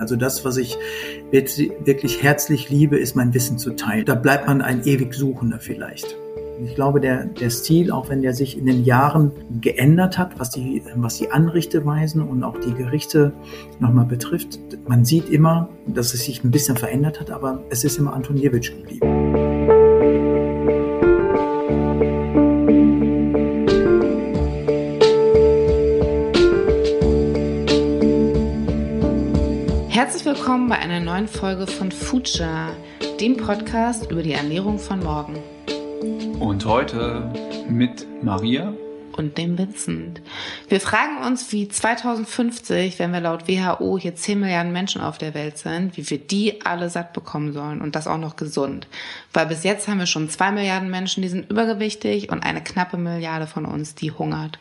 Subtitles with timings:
[0.00, 0.76] Also das, was ich
[1.30, 4.04] wirklich herzlich liebe, ist mein Wissen zu teilen.
[4.04, 6.16] Da bleibt man ein ewig Suchender vielleicht.
[6.64, 9.30] Ich glaube, der, der Stil, auch wenn der sich in den Jahren
[9.60, 13.32] geändert hat, was die, was die Anrichteweisen und auch die Gerichte
[13.78, 14.58] nochmal betrifft,
[14.88, 18.70] man sieht immer, dass es sich ein bisschen verändert hat, aber es ist immer Antoniewicz
[18.70, 19.17] geblieben.
[30.78, 32.68] Bei einer neuen Folge von Future,
[33.18, 35.36] dem Podcast über die Ernährung von morgen.
[36.38, 37.32] Und heute
[37.68, 38.72] mit Maria
[39.16, 40.20] und dem Vincent.
[40.68, 45.34] Wir fragen uns, wie 2050, wenn wir laut WHO hier 10 Milliarden Menschen auf der
[45.34, 48.86] Welt sind, wie wir die alle satt bekommen sollen und das auch noch gesund.
[49.32, 52.98] Weil bis jetzt haben wir schon 2 Milliarden Menschen, die sind übergewichtig und eine knappe
[52.98, 54.60] Milliarde von uns, die hungert.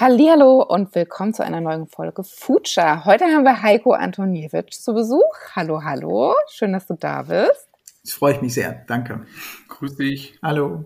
[0.00, 3.04] Hallo und willkommen zu einer neuen Folge Future.
[3.04, 5.34] Heute haben wir Heiko Antoniewicz zu Besuch.
[5.56, 6.36] Hallo, hallo.
[6.48, 7.66] Schön, dass du da bist.
[8.04, 8.84] Das freue ich mich sehr.
[8.86, 9.26] Danke.
[9.66, 10.38] Grüß dich.
[10.40, 10.84] Hallo.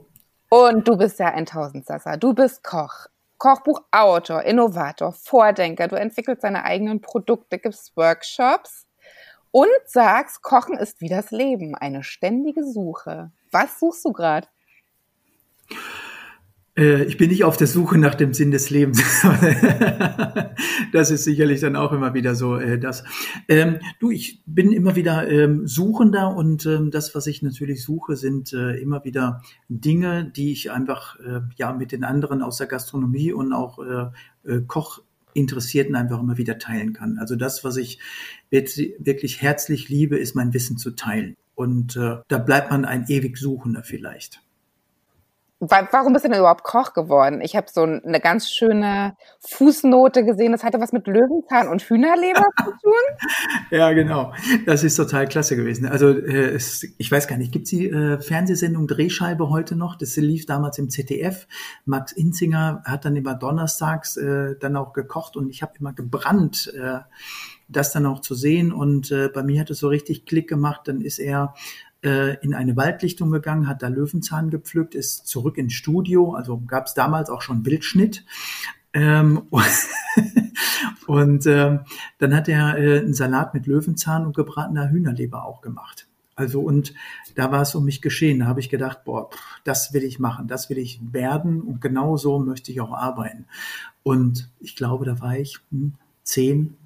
[0.49, 2.17] Und du bist ja ein Tausendsasser.
[2.17, 5.89] Du bist Koch, Kochbuchautor, Innovator, Vordenker.
[5.89, 8.87] Du entwickelst deine eigenen Produkte, gibst Workshops
[9.51, 13.31] und sagst, Kochen ist wie das Leben, eine ständige Suche.
[13.51, 14.49] Was suchst du gerade?
[16.77, 19.03] Äh, ich bin nicht auf der Suche nach dem Sinn des Lebens.
[20.93, 23.05] das ist sicherlich dann auch immer wieder so äh, das.
[23.49, 28.17] Ähm, du, ich bin immer wieder ähm, Suchender und ähm, das, was ich natürlich suche,
[28.17, 32.67] sind äh, immer wieder Dinge, die ich einfach äh, ja mit den anderen aus der
[32.67, 35.03] Gastronomie und auch äh, äh, Koch
[35.35, 37.17] Interessierten einfach immer wieder teilen kann.
[37.19, 37.99] Also das, was ich
[38.51, 41.39] wirklich herzlich liebe, ist mein Wissen zu teilen.
[41.55, 44.43] Und da bleibt man ein ewig Suchender vielleicht.
[45.65, 47.41] Warum bist du denn überhaupt Koch geworden?
[47.41, 52.47] Ich habe so eine ganz schöne Fußnote gesehen, das hatte was mit Löwenzahn und Hühnerleber
[52.65, 52.93] zu tun.
[53.71, 54.33] Ja, genau.
[54.67, 55.87] Das ist total klasse gewesen.
[55.87, 59.97] Also äh, es, ich weiß gar nicht, gibt es die äh, Fernsehsendung Drehscheibe heute noch?
[59.97, 61.47] Das lief damals im ZDF.
[61.85, 66.73] Max Inzinger hat dann immer donnerstags äh, dann auch gekocht und ich habe immer gebrannt.
[66.75, 66.99] Äh,
[67.69, 70.83] das dann auch zu sehen und äh, bei mir hat es so richtig Klick gemacht.
[70.85, 71.55] Dann ist er
[72.03, 76.87] äh, in eine Waldlichtung gegangen, hat da Löwenzahn gepflückt, ist zurück ins Studio, also gab
[76.87, 78.25] es damals auch schon Bildschnitt.
[78.93, 79.43] Ähm,
[81.07, 81.81] und ähm,
[82.19, 86.07] dann hat er äh, einen Salat mit Löwenzahn und gebratener Hühnerleber auch gemacht.
[86.35, 86.95] Also und
[87.35, 88.41] da war es um mich geschehen.
[88.41, 89.31] Da habe ich gedacht, boah,
[89.65, 93.47] das will ich machen, das will ich werden und genau so möchte ich auch arbeiten.
[94.03, 96.77] Und ich glaube, da war ich hm, zehn,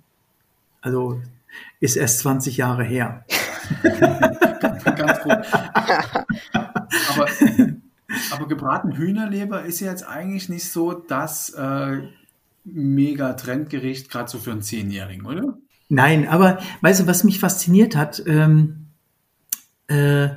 [0.80, 1.20] also
[1.80, 3.24] ist erst 20 Jahre her.
[3.82, 5.38] ganz gut.
[6.52, 7.26] aber,
[8.30, 12.02] aber gebraten Hühnerleber ist ja jetzt eigentlich nicht so das äh,
[12.64, 15.58] mega Trendgericht, gerade so für einen Zehnjährigen, oder?
[15.88, 18.86] Nein, aber weißt du, was mich fasziniert hat, ähm,
[19.86, 20.28] äh,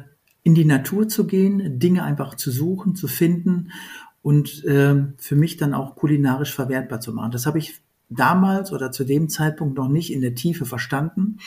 [0.44, 3.72] in die Natur zu gehen, Dinge einfach zu suchen, zu finden
[4.22, 7.31] und äh, für mich dann auch kulinarisch verwertbar zu machen.
[7.31, 11.38] Das habe ich damals oder zu dem Zeitpunkt noch nicht in der Tiefe verstanden.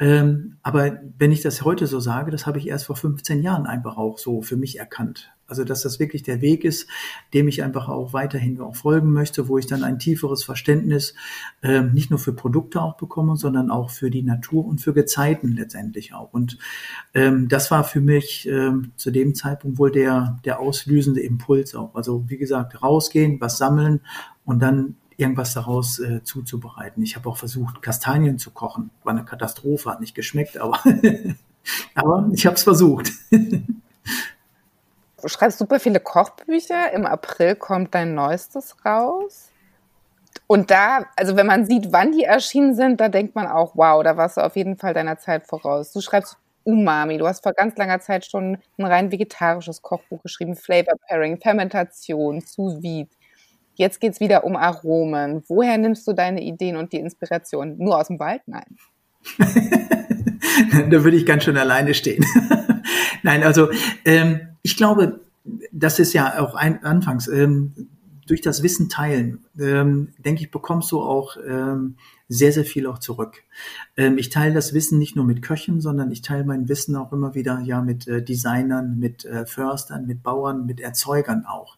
[0.00, 3.66] Ähm, aber wenn ich das heute so sage, das habe ich erst vor 15 Jahren
[3.66, 5.30] einfach auch so für mich erkannt.
[5.46, 6.88] Also, dass das wirklich der Weg ist,
[7.34, 11.14] dem ich einfach auch weiterhin auch folgen möchte, wo ich dann ein tieferes Verständnis
[11.62, 15.52] ähm, nicht nur für Produkte auch bekomme, sondern auch für die Natur und für Gezeiten
[15.52, 16.32] letztendlich auch.
[16.32, 16.58] Und
[17.12, 21.94] ähm, das war für mich ähm, zu dem Zeitpunkt wohl der, der auslösende Impuls auch.
[21.94, 24.00] Also, wie gesagt, rausgehen, was sammeln
[24.46, 27.02] und dann irgendwas daraus äh, zuzubereiten.
[27.02, 28.90] Ich habe auch versucht, Kastanien zu kochen.
[29.02, 30.80] War eine Katastrophe, hat nicht geschmeckt, aber,
[31.94, 33.12] aber ich habe es versucht.
[33.30, 33.68] du
[35.28, 36.92] schreibst super viele Kochbücher.
[36.92, 39.50] Im April kommt dein neuestes raus.
[40.46, 44.02] Und da, also wenn man sieht, wann die erschienen sind, da denkt man auch, wow,
[44.02, 45.92] da warst du auf jeden Fall deiner Zeit voraus.
[45.92, 47.18] Du schreibst Umami.
[47.18, 52.40] Du hast vor ganz langer Zeit schon ein rein vegetarisches Kochbuch geschrieben, Flavor Pairing, Fermentation,
[52.40, 53.10] Sous Vide.
[53.74, 55.42] Jetzt geht es wieder um Aromen.
[55.48, 57.76] Woher nimmst du deine Ideen und die Inspiration?
[57.78, 58.42] Nur aus dem Wald?
[58.46, 58.76] Nein.
[60.90, 62.24] da würde ich ganz schön alleine stehen.
[63.22, 63.68] Nein, also
[64.04, 65.20] ähm, ich glaube,
[65.72, 67.88] das ist ja auch ein, anfangs ähm,
[68.26, 71.96] durch das Wissen teilen, ähm, denke ich, bekommst du auch ähm,
[72.28, 73.42] sehr, sehr viel auch zurück.
[73.96, 77.12] Ähm, ich teile das Wissen nicht nur mit Köchen, sondern ich teile mein Wissen auch
[77.12, 81.76] immer wieder ja mit äh, Designern, mit äh, Förstern, mit Bauern, mit Erzeugern auch.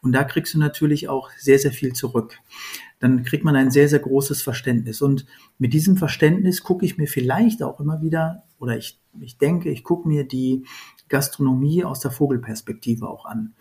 [0.00, 2.38] Und da kriegst du natürlich auch sehr, sehr viel zurück.
[3.00, 5.02] Dann kriegt man ein sehr, sehr großes Verständnis.
[5.02, 5.26] Und
[5.58, 9.84] mit diesem Verständnis gucke ich mir vielleicht auch immer wieder, oder ich, ich denke, ich
[9.84, 10.64] gucke mir die
[11.08, 13.54] Gastronomie aus der Vogelperspektive auch an.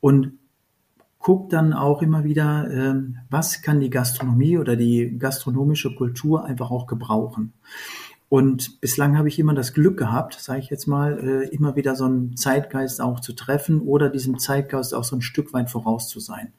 [0.00, 0.38] Und
[1.26, 6.70] gucke dann auch immer wieder, ähm, was kann die Gastronomie oder die gastronomische Kultur einfach
[6.70, 7.52] auch gebrauchen.
[8.28, 11.96] Und bislang habe ich immer das Glück gehabt, sage ich jetzt mal, äh, immer wieder
[11.96, 16.08] so einen Zeitgeist auch zu treffen oder diesem Zeitgeist auch so ein Stück weit voraus
[16.08, 16.52] zu sein.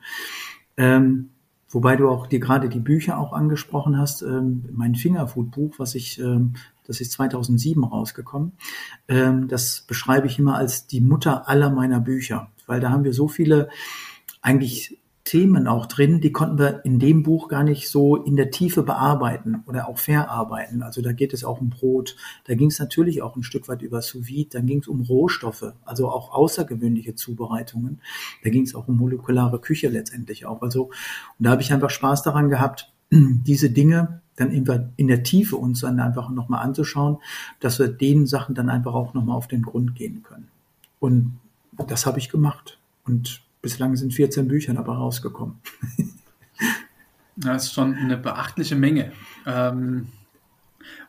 [0.75, 1.29] Ähm,
[1.69, 6.19] wobei du auch dir gerade die Bücher auch angesprochen hast, ähm, mein Fingerfood-Buch, was ich,
[6.19, 6.55] ähm,
[6.85, 8.51] das ist 2007 rausgekommen,
[9.07, 13.13] ähm, das beschreibe ich immer als die Mutter aller meiner Bücher, weil da haben wir
[13.13, 13.69] so viele
[14.47, 18.49] eigentlich Themen auch drin, die konnten wir in dem Buch gar nicht so in der
[18.49, 20.81] Tiefe bearbeiten oder auch verarbeiten.
[20.83, 22.15] Also da geht es auch um Brot,
[22.45, 24.53] da ging es natürlich auch ein Stück weit über sous -Vide.
[24.53, 27.99] dann ging es um Rohstoffe, also auch außergewöhnliche Zubereitungen.
[28.41, 30.61] Da ging es auch um molekulare Küche letztendlich auch.
[30.61, 30.93] Also und
[31.39, 35.99] da habe ich einfach Spaß daran gehabt, diese Dinge dann in der Tiefe uns dann
[35.99, 37.17] einfach nochmal anzuschauen,
[37.59, 40.47] dass wir den Sachen dann einfach auch nochmal auf den Grund gehen können.
[41.01, 41.37] Und
[41.87, 42.79] das habe ich gemacht.
[43.03, 45.59] Und bislang sind 14 Bücher dabei rausgekommen.
[47.39, 49.11] Das ist schon eine beachtliche Menge.
[49.45, 50.07] Ähm,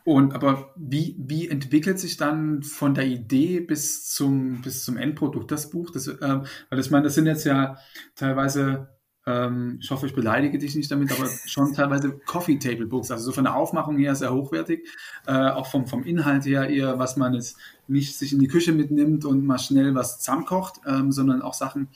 [0.03, 5.51] und aber wie, wie entwickelt sich dann von der Idee bis zum, bis zum Endprodukt
[5.51, 5.91] das Buch?
[5.91, 7.77] Das, ähm, weil ich meine, das sind jetzt ja
[8.15, 8.89] teilweise,
[9.25, 13.25] ähm, ich hoffe, ich beleidige dich nicht damit, aber schon teilweise Coffee Table Books, also
[13.25, 14.87] so von der Aufmachung her sehr hochwertig,
[15.27, 17.57] äh, auch vom, vom Inhalt her eher, was man jetzt
[17.87, 21.89] nicht sich in die Küche mitnimmt und mal schnell was zusammenkocht, ähm, sondern auch Sachen,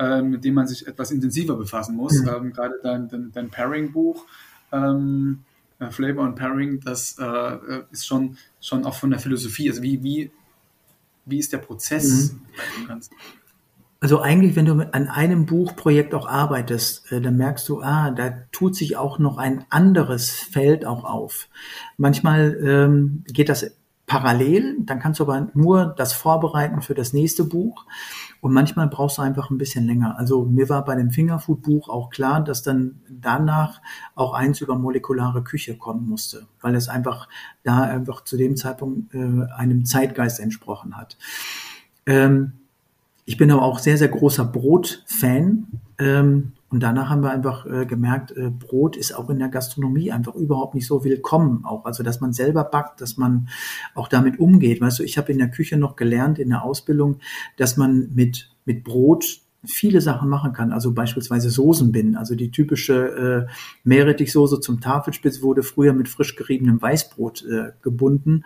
[0.00, 2.14] ähm, mit dem man sich etwas intensiver befassen muss.
[2.22, 2.28] Mhm.
[2.28, 4.24] Ähm, gerade dein, dein, dein Pairing-Buch,
[4.72, 5.40] ähm,
[5.78, 9.68] äh, Flavor und Pairing, das äh, äh, ist schon, schon auch von der Philosophie.
[9.68, 10.30] Also wie, wie,
[11.26, 12.32] wie ist der Prozess?
[12.32, 13.00] Mhm.
[14.02, 18.30] Also eigentlich, wenn du an einem Buchprojekt auch arbeitest, äh, dann merkst du, ah, da
[18.52, 21.48] tut sich auch noch ein anderes Feld auch auf.
[21.98, 23.70] Manchmal ähm, geht das
[24.10, 27.86] parallel, dann kannst du aber nur das vorbereiten für das nächste Buch.
[28.40, 30.18] Und manchmal brauchst du einfach ein bisschen länger.
[30.18, 33.80] Also mir war bei dem Fingerfood-Buch auch klar, dass dann danach
[34.16, 37.28] auch eins über molekulare Küche kommen musste, weil es einfach
[37.62, 41.16] da einfach zu dem Zeitpunkt äh, einem Zeitgeist entsprochen hat.
[42.04, 42.54] Ähm,
[43.26, 45.68] ich bin aber auch sehr, sehr großer Brot-Fan.
[46.00, 50.12] Ähm, und danach haben wir einfach äh, gemerkt, äh, Brot ist auch in der Gastronomie
[50.12, 51.64] einfach überhaupt nicht so willkommen.
[51.64, 53.48] Auch also, dass man selber backt, dass man
[53.94, 54.80] auch damit umgeht.
[54.80, 57.18] Weißt du, ich habe in der Küche noch gelernt in der Ausbildung,
[57.56, 60.72] dass man mit mit Brot viele Sachen machen kann.
[60.72, 62.16] Also beispielsweise Soßenbinden.
[62.16, 63.52] Also die typische äh,
[63.84, 68.44] Meerrettichsoße zum Tafelspitz wurde früher mit frisch geriebenem Weißbrot äh, gebunden.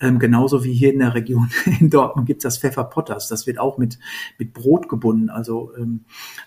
[0.00, 3.28] Ähm, genauso wie hier in der Region in Dortmund gibt's das Pfeffer Potters.
[3.28, 3.98] Das wird auch mit,
[4.38, 5.30] mit Brot gebunden.
[5.30, 6.04] Also ähm,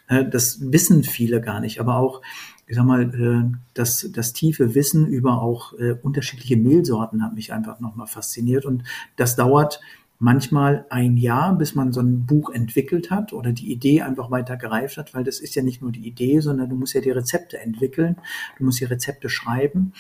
[0.08, 1.80] äh, das wissen viele gar nicht.
[1.80, 2.22] Aber auch
[2.70, 7.52] ich sag mal, äh, das, das tiefe Wissen über auch äh, unterschiedliche Mehlsorten hat mich
[7.52, 8.64] einfach nochmal fasziniert.
[8.64, 8.84] Und
[9.16, 9.82] das dauert
[10.22, 14.58] manchmal ein Jahr, bis man so ein Buch entwickelt hat oder die Idee einfach weiter
[14.58, 17.10] gereift hat, weil das ist ja nicht nur die Idee, sondern du musst ja die
[17.10, 18.18] Rezepte entwickeln,
[18.58, 19.94] du musst die Rezepte schreiben,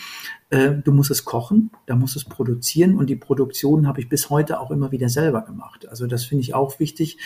[0.49, 4.29] äh, du musst es kochen, da musst es produzieren und die Produktion habe ich bis
[4.29, 5.87] heute auch immer wieder selber gemacht.
[5.87, 7.17] Also das finde ich auch wichtig,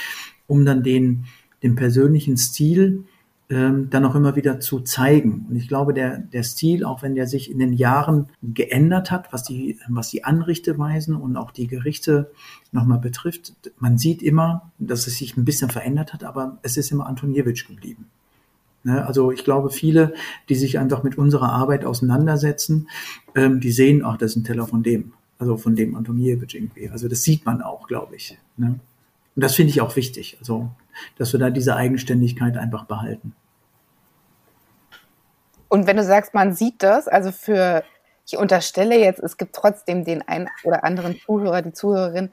[0.46, 1.26] um dann den,
[1.64, 3.06] den persönlichen Stil
[3.50, 5.46] ähm, dann auch immer wieder zu zeigen.
[5.50, 9.32] Und ich glaube, der, der Stil, auch wenn der sich in den Jahren geändert hat,
[9.34, 12.32] was die, was die Anrichteweisen und auch die Gerichte
[12.72, 16.92] nochmal betrifft, man sieht immer, dass es sich ein bisschen verändert hat, aber es ist
[16.92, 18.08] immer Antoniewicz geblieben.
[18.84, 19.06] Ne?
[19.06, 20.14] Also ich glaube, viele,
[20.50, 22.90] die sich einfach mit unserer Arbeit auseinandersetzen,
[23.36, 26.90] ähm, die sehen, ach, das ist ein Teller von dem, also von dem Antoniewicz irgendwie.
[26.90, 28.38] Also das sieht man auch, glaube ich.
[28.58, 28.80] Ne?
[29.36, 30.38] Und das finde ich auch wichtig.
[30.40, 30.70] Also
[31.18, 33.36] dass wir da diese Eigenständigkeit einfach behalten.
[35.68, 37.84] Und wenn du sagst, man sieht das, also für,
[38.28, 42.32] ich unterstelle jetzt, es gibt trotzdem den einen oder anderen Zuhörer, die Zuhörerin,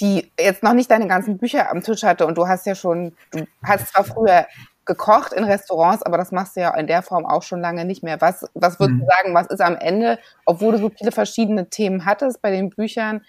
[0.00, 3.16] die jetzt noch nicht deine ganzen Bücher am Tisch hatte und du hast ja schon,
[3.32, 4.46] du hast zwar früher
[4.84, 8.04] gekocht in Restaurants, aber das machst du ja in der Form auch schon lange nicht
[8.04, 8.20] mehr.
[8.20, 9.00] Was, was würdest mhm.
[9.00, 12.70] du sagen, was ist am Ende, obwohl du so viele verschiedene Themen hattest bei den
[12.70, 13.24] Büchern,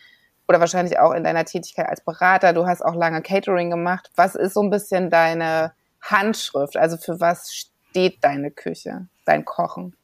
[0.48, 4.10] oder wahrscheinlich auch in deiner Tätigkeit als Berater, du hast auch lange Catering gemacht.
[4.16, 6.78] Was ist so ein bisschen deine Handschrift?
[6.78, 9.96] Also für was steht deine Küche, dein Kochen?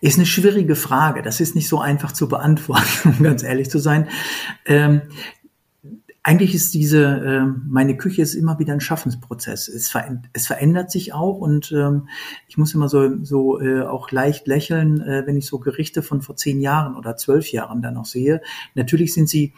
[0.00, 1.22] Ist eine schwierige Frage.
[1.22, 4.08] Das ist nicht so einfach zu beantworten, um ganz ehrlich zu sein.
[4.66, 5.02] Ähm,
[6.22, 9.68] eigentlich ist diese, äh, meine Küche ist immer wieder ein Schaffensprozess.
[9.68, 12.08] Es, ver es verändert sich auch und ähm,
[12.46, 16.20] ich muss immer so, so äh, auch leicht lächeln, äh, wenn ich so Gerichte von
[16.20, 18.42] vor zehn Jahren oder zwölf Jahren dann noch sehe.
[18.74, 19.54] Natürlich sind sie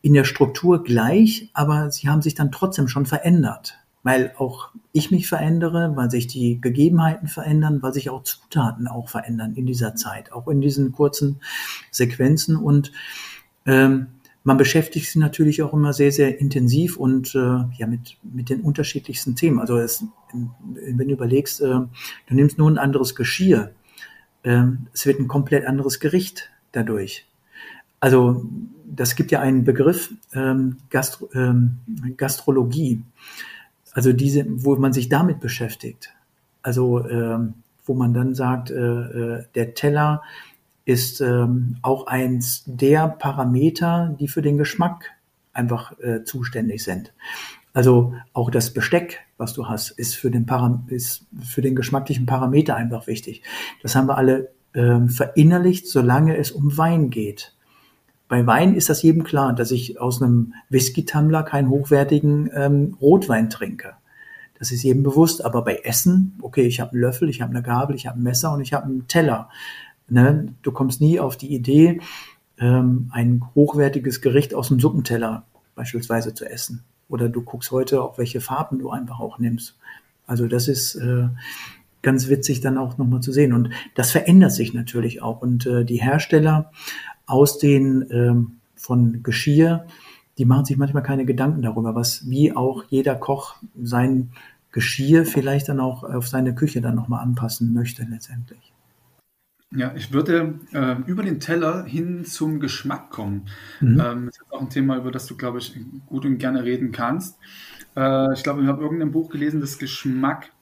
[0.00, 5.10] in der Struktur gleich, aber sie haben sich dann trotzdem schon verändert, weil auch ich
[5.10, 9.96] mich verändere, weil sich die Gegebenheiten verändern, weil sich auch Zutaten auch verändern in dieser
[9.96, 11.40] Zeit, auch in diesen kurzen
[11.90, 12.92] Sequenzen und
[13.66, 14.06] ähm,
[14.46, 17.38] man beschäftigt sich natürlich auch immer sehr, sehr intensiv und äh,
[17.78, 19.58] ja mit, mit den unterschiedlichsten Themen.
[19.58, 21.88] Also es, wenn du überlegst, äh, du
[22.28, 23.72] nimmst nur ein anderes Geschirr,
[24.44, 24.62] äh,
[24.92, 27.26] es wird ein komplett anderes Gericht dadurch.
[27.98, 28.46] Also
[28.84, 31.78] das gibt ja einen Begriff ähm, Gastro, ähm,
[32.16, 33.02] Gastrologie,
[33.94, 36.10] also diese, wo man sich damit beschäftigt.
[36.62, 40.22] Also ähm, wo man dann sagt, äh, äh, der Teller
[40.86, 45.10] ist ähm, auch eins der Parameter, die für den Geschmack
[45.52, 47.12] einfach äh, zuständig sind.
[47.74, 52.24] Also auch das Besteck, was du hast, ist für den, Param ist für den geschmacklichen
[52.24, 53.42] Parameter einfach wichtig.
[53.82, 57.54] Das haben wir alle ähm, verinnerlicht, solange es um Wein geht.
[58.28, 63.50] Bei Wein ist das jedem klar, dass ich aus einem Whisky-Tumbler keinen hochwertigen ähm, Rotwein
[63.50, 63.94] trinke.
[64.58, 65.44] Das ist jedem bewusst.
[65.44, 68.22] Aber bei Essen, okay, ich habe einen Löffel, ich habe eine Gabel, ich habe ein
[68.22, 69.50] Messer und ich habe einen Teller.
[70.08, 70.54] Ne?
[70.62, 72.00] Du kommst nie auf die Idee,
[72.58, 75.44] ähm, ein hochwertiges Gericht aus dem Suppenteller
[75.74, 76.84] beispielsweise zu essen.
[77.08, 79.76] Oder du guckst heute auch, welche Farben du einfach auch nimmst.
[80.26, 81.28] Also das ist äh,
[82.02, 83.52] ganz witzig dann auch nochmal zu sehen.
[83.52, 85.42] Und das verändert sich natürlich auch.
[85.42, 86.72] Und äh, die Hersteller
[87.26, 89.86] aus den ähm, von Geschirr,
[90.38, 94.30] die machen sich manchmal keine Gedanken darüber, was wie auch jeder Koch sein
[94.72, 98.75] Geschirr vielleicht dann auch auf seine Küche dann nochmal anpassen möchte letztendlich.
[99.74, 103.48] Ja, ich würde äh, über den Teller hin zum Geschmack kommen.
[103.80, 104.00] Mhm.
[104.00, 105.74] Ähm, das ist auch ein Thema, über das du, glaube ich,
[106.06, 107.36] gut und gerne reden kannst.
[107.96, 110.52] Äh, ich glaube, ich habe irgendein Buch gelesen, dass Geschmack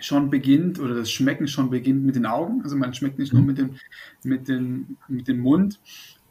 [0.00, 2.62] schon beginnt oder das Schmecken schon beginnt mit den Augen.
[2.62, 3.48] Also man schmeckt nicht nur mhm.
[3.48, 3.74] mit dem,
[4.22, 5.80] mit dem, mit dem Mund.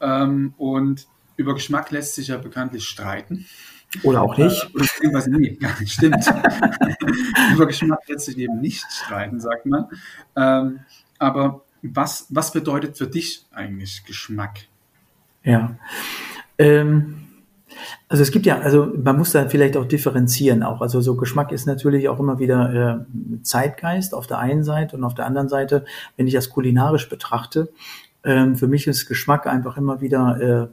[0.00, 3.46] Ähm, und über Geschmack lässt sich ja bekanntlich streiten.
[4.02, 4.70] Oder auch nicht.
[4.74, 6.24] Äh, oder nee, gar nicht, stimmt.
[7.54, 9.86] über Geschmack lässt sich eben nicht streiten, sagt man.
[10.36, 10.80] Ähm,
[11.18, 14.66] aber was, was bedeutet für dich eigentlich Geschmack?
[15.44, 15.76] Ja.
[16.58, 17.28] Ähm,
[18.08, 20.80] also es gibt ja, also man muss da vielleicht auch differenzieren auch.
[20.80, 25.04] Also so Geschmack ist natürlich auch immer wieder äh, Zeitgeist auf der einen Seite und
[25.04, 25.84] auf der anderen Seite,
[26.16, 27.70] wenn ich das kulinarisch betrachte,
[28.22, 30.68] äh, für mich ist Geschmack einfach immer wieder äh,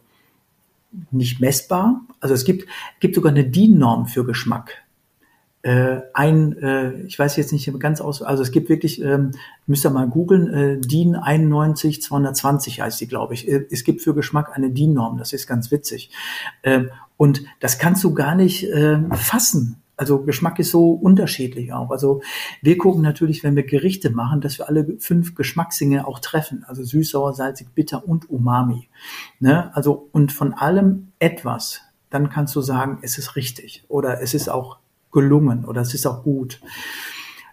[1.12, 2.02] nicht messbar.
[2.20, 2.68] Also es gibt,
[3.00, 4.85] gibt sogar eine DIN-Norm für Geschmack
[5.66, 9.32] äh, ein, äh, ich weiß jetzt nicht ganz aus, also es gibt wirklich, ähm,
[9.66, 13.48] müsst ihr mal googeln, äh, DIN 91 220 heißt die, glaube ich.
[13.48, 16.12] Äh, es gibt für Geschmack eine DIN-Norm, das ist ganz witzig.
[16.62, 19.82] Ähm, und das kannst du gar nicht äh, fassen.
[19.98, 21.90] Also Geschmack ist so unterschiedlich auch.
[21.90, 22.22] Also
[22.62, 26.64] wir gucken natürlich, wenn wir Gerichte machen, dass wir alle fünf Geschmackssinge auch treffen.
[26.68, 28.88] Also süß, sauer, salzig, bitter und Umami.
[29.40, 29.76] Ne?
[29.76, 31.82] Also und von allem etwas,
[32.12, 34.78] dann kannst du sagen, es ist richtig oder es ist auch
[35.16, 36.62] gelungen oder es ist auch gut.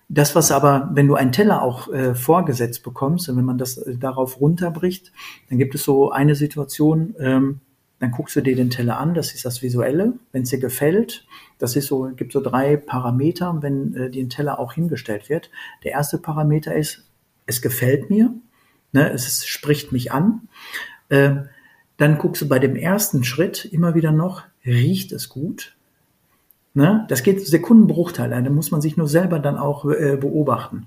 [0.08, 3.78] Das, was aber, wenn du einen Teller auch äh, vorgesetzt bekommst und wenn man das
[3.78, 5.10] äh, darauf runterbricht,
[5.48, 7.60] dann gibt es so eine Situation, ähm,
[7.98, 10.14] dann guckst du dir den Teller an, das ist das Visuelle.
[10.32, 11.24] Wenn es dir gefällt,
[11.58, 15.50] das ist so, gibt so drei Parameter, wenn äh, den Teller auch hingestellt wird.
[15.84, 17.06] Der erste Parameter ist,
[17.46, 18.34] es gefällt mir,
[18.92, 20.48] ne, es spricht mich an.
[21.08, 21.48] Ähm,
[21.96, 25.76] dann guckst du bei dem ersten Schritt immer wieder noch, riecht es gut?
[26.74, 27.04] Ne?
[27.08, 30.86] Das geht Sekundenbruchteile, da muss man sich nur selber dann auch äh, beobachten.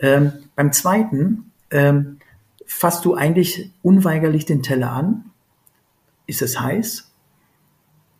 [0.00, 2.18] Ähm, beim zweiten ähm,
[2.66, 5.26] fasst du eigentlich unweigerlich den Teller an.
[6.26, 7.12] Ist es heiß?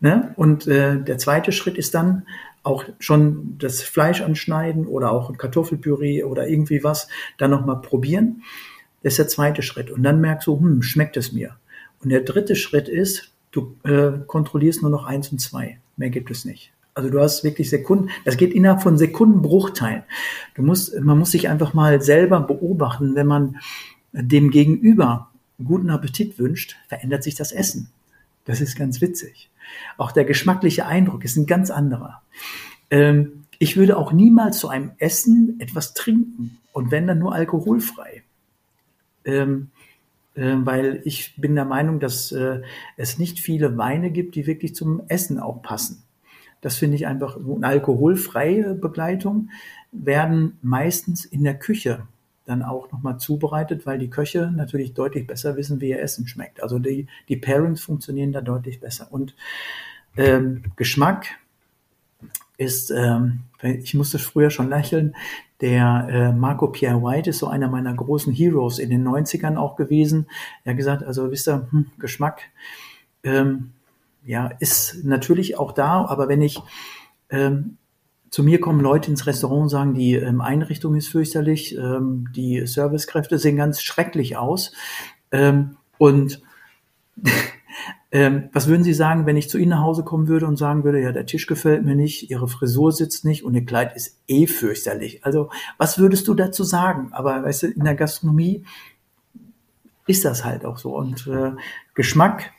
[0.00, 0.32] Ne?
[0.36, 2.26] Und äh, der zweite Schritt ist dann
[2.62, 8.42] auch schon das Fleisch anschneiden oder auch ein Kartoffelpüree oder irgendwie was dann nochmal probieren.
[9.02, 9.90] Das ist der zweite Schritt.
[9.90, 11.56] Und dann merkst du, hm, schmeckt es mir.
[12.00, 15.80] Und der dritte Schritt ist, du äh, kontrollierst nur noch eins und zwei.
[15.96, 16.72] Mehr gibt es nicht.
[16.94, 20.02] Also du hast wirklich Sekunden, das geht innerhalb von Sekundenbruchteilen.
[20.54, 23.56] Du musst, man muss sich einfach mal selber beobachten, wenn man
[24.12, 25.30] dem Gegenüber
[25.64, 27.90] guten Appetit wünscht, verändert sich das Essen.
[28.44, 29.50] Das ist ganz witzig.
[29.96, 32.22] Auch der geschmackliche Eindruck ist ein ganz anderer.
[32.90, 38.22] Ähm, ich würde auch niemals zu einem Essen etwas trinken und wenn dann nur alkoholfrei.
[39.24, 39.70] Ähm,
[40.34, 42.62] äh, weil ich bin der Meinung, dass äh,
[42.96, 46.02] es nicht viele Weine gibt, die wirklich zum Essen auch passen.
[46.62, 49.50] Das finde ich einfach, eine alkoholfreie Begleitung
[49.90, 52.06] werden meistens in der Küche
[52.46, 56.62] dann auch nochmal zubereitet, weil die Köche natürlich deutlich besser wissen, wie ihr Essen schmeckt.
[56.62, 59.08] Also die, die Pairings funktionieren da deutlich besser.
[59.10, 59.36] Und
[60.16, 61.26] ähm, Geschmack
[62.56, 65.14] ist, ähm, ich musste früher schon lächeln,
[65.60, 69.76] der äh, Marco Pierre White ist so einer meiner großen Heroes in den 90ern auch
[69.76, 70.26] gewesen.
[70.64, 72.42] Er hat gesagt, also wisst ihr, hm, Geschmack,
[73.22, 73.70] ähm,
[74.24, 76.60] ja, ist natürlich auch da, aber wenn ich
[77.30, 77.78] ähm,
[78.30, 82.66] zu mir kommen Leute ins Restaurant und sagen, die ähm, Einrichtung ist fürchterlich, ähm, die
[82.66, 84.72] Servicekräfte sehen ganz schrecklich aus.
[85.30, 86.40] Ähm, und
[88.14, 90.84] Ähm, was würden Sie sagen, wenn ich zu Ihnen nach Hause kommen würde und sagen
[90.84, 94.20] würde, ja, der Tisch gefällt mir nicht, Ihre Frisur sitzt nicht und Ihr Kleid ist
[94.28, 95.24] eh fürchterlich.
[95.24, 95.48] Also
[95.78, 97.08] was würdest du dazu sagen?
[97.12, 98.66] Aber weißt du, in der Gastronomie
[100.06, 100.94] ist das halt auch so.
[100.94, 101.52] Und äh,
[101.94, 102.52] Geschmack,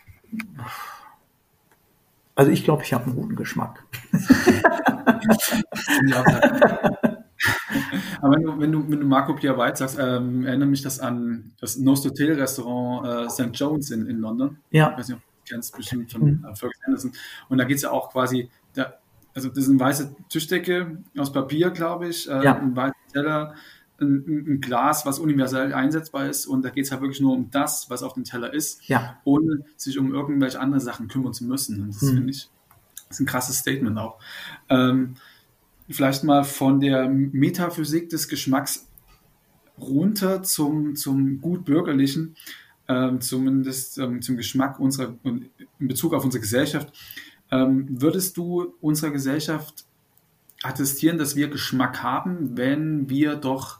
[2.36, 3.84] also ich glaube, ich habe einen guten Geschmack.
[8.22, 11.00] Aber wenn du, wenn du, wenn du Marco Pierre White sagst, ähm, erinnert mich das
[11.00, 13.50] an das Nose Hotel Restaurant äh, St.
[13.54, 14.58] Jones in, in London.
[14.72, 14.92] Ja.
[14.92, 16.46] Ich weiß nicht, ob du kennst bestimmt von mhm.
[16.50, 17.12] äh, Fergus Anderson.
[17.50, 18.94] Und da geht es ja auch quasi, da,
[19.36, 22.56] also das ist eine weiße Tischdecke aus Papier, glaube ich, äh, ja.
[22.56, 23.56] ein weißer Teller,
[24.04, 26.46] ein, ein, Glas, was universell einsetzbar ist.
[26.46, 29.18] Und da geht es halt wirklich nur um das, was auf dem Teller ist, ja.
[29.24, 31.82] ohne sich um irgendwelche andere Sachen kümmern zu müssen.
[31.82, 32.16] Und das mhm.
[32.16, 32.50] finde ich
[33.14, 34.20] ist ein krasses Statement auch.
[34.70, 35.16] Ähm,
[35.90, 38.88] vielleicht mal von der Metaphysik des Geschmacks
[39.80, 42.36] runter zum, zum gut bürgerlichen,
[42.88, 46.94] ähm, zumindest ähm, zum Geschmack unserer, in Bezug auf unsere Gesellschaft.
[47.52, 49.86] Ähm, würdest du unserer Gesellschaft
[50.64, 53.80] attestieren, dass wir Geschmack haben, wenn wir doch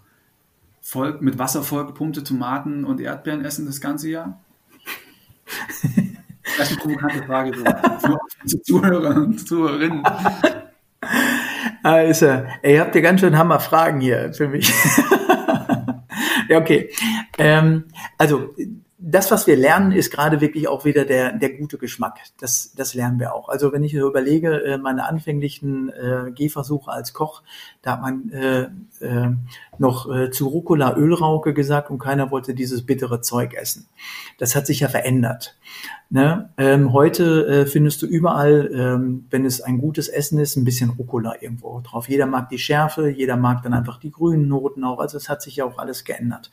[0.84, 4.40] voll, mit Wasser vollgepumpte Tomaten und Erdbeeren essen das ganze Jahr?
[6.58, 10.04] Das ist eine provokante Frage so, für Zuhörer und Zuhörerinnen.
[11.84, 14.74] Also, ihr habt ja ganz schön Hammer Fragen hier für mich.
[16.50, 16.90] ja, okay.
[17.38, 17.86] Ähm,
[18.18, 18.56] also,
[19.06, 22.20] das, was wir lernen, ist gerade wirklich auch wieder der, der gute Geschmack.
[22.40, 23.50] Das, das lernen wir auch.
[23.50, 27.44] Also wenn ich so überlege, äh, meine anfänglichen äh, Gehversuche als Koch,
[27.82, 28.62] da hat man äh,
[29.02, 29.32] äh,
[29.78, 33.88] noch äh, zu Rucola Ölrauke gesagt und keiner wollte dieses bittere Zeug essen.
[34.38, 35.58] Das hat sich ja verändert.
[36.10, 36.52] Ne?
[36.58, 40.92] Ähm, heute äh, findest du überall, ähm, wenn es ein gutes Essen ist, ein bisschen
[40.92, 42.08] Rucola irgendwo drauf.
[42.08, 45.00] Jeder mag die Schärfe, jeder mag dann einfach die grünen Noten auch.
[45.00, 46.52] Also es hat sich ja auch alles geändert.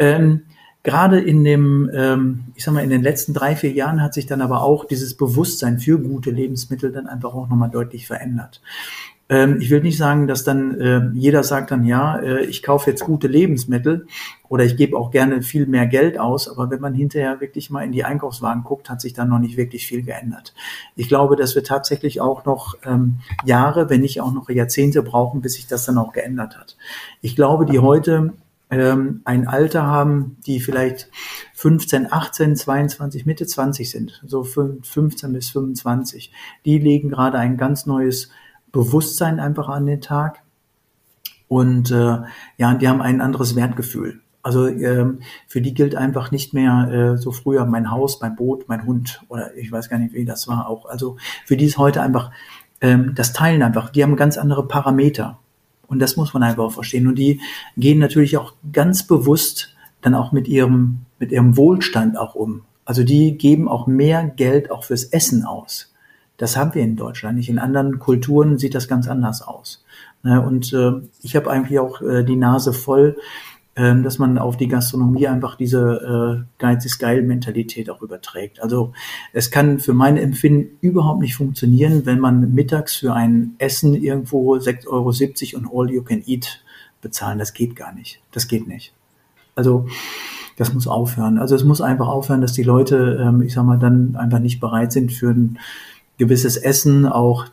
[0.00, 0.46] Ähm,
[0.82, 4.26] Gerade in dem, ähm, ich sag mal, in den letzten drei, vier Jahren hat sich
[4.26, 8.62] dann aber auch dieses Bewusstsein für gute Lebensmittel dann einfach auch nochmal deutlich verändert.
[9.30, 12.90] Ähm, ich will nicht sagen, dass dann äh, jeder sagt dann, ja, äh, ich kaufe
[12.90, 14.06] jetzt gute Lebensmittel
[14.48, 17.84] oder ich gebe auch gerne viel mehr Geld aus, aber wenn man hinterher wirklich mal
[17.84, 20.52] in die Einkaufswagen guckt, hat sich dann noch nicht wirklich viel geändert.
[20.96, 25.42] Ich glaube, dass wir tatsächlich auch noch ähm, Jahre, wenn nicht auch noch Jahrzehnte brauchen,
[25.42, 26.76] bis sich das dann auch geändert hat.
[27.20, 28.32] Ich glaube, die heute
[28.70, 31.10] ähm, ein Alter haben, die vielleicht
[31.54, 36.32] 15, 18, 22, Mitte 20 sind, so 15 bis 25.
[36.64, 38.30] Die legen gerade ein ganz neues
[38.72, 40.42] Bewusstsein einfach an den Tag.
[41.48, 42.18] Und äh,
[42.58, 44.20] ja, die haben ein anderes Wertgefühl.
[44.42, 48.68] Also ähm, für die gilt einfach nicht mehr äh, so früher mein Haus, mein Boot,
[48.68, 50.86] mein Hund oder ich weiß gar nicht, wie das war auch.
[50.86, 52.30] Also für die ist heute einfach
[52.80, 53.90] ähm, das Teilen einfach.
[53.90, 55.38] Die haben ganz andere Parameter.
[55.90, 57.06] Und das muss man einfach auch verstehen.
[57.06, 57.40] Und die
[57.76, 62.62] gehen natürlich auch ganz bewusst dann auch mit ihrem, mit ihrem Wohlstand auch um.
[62.86, 65.92] Also die geben auch mehr Geld auch fürs Essen aus.
[66.38, 67.50] Das haben wir in Deutschland nicht.
[67.50, 69.84] In anderen Kulturen sieht das ganz anders aus.
[70.22, 73.16] Ne, und äh, ich habe eigentlich auch äh, die Nase voll
[73.76, 78.60] ähm, dass man auf die Gastronomie einfach diese äh, Geiz ist geil Mentalität auch überträgt.
[78.60, 78.92] Also
[79.32, 84.54] es kann für mein Empfinden überhaupt nicht funktionieren, wenn man mittags für ein Essen irgendwo
[84.56, 84.88] 6,70
[85.54, 86.62] Euro und all you can eat
[87.00, 87.38] bezahlen.
[87.38, 88.20] Das geht gar nicht.
[88.32, 88.92] Das geht nicht.
[89.54, 89.86] Also
[90.56, 91.38] das muss aufhören.
[91.38, 94.60] Also es muss einfach aufhören, dass die Leute, ähm, ich sag mal, dann einfach nicht
[94.60, 95.58] bereit sind, für ein
[96.18, 97.46] gewisses Essen auch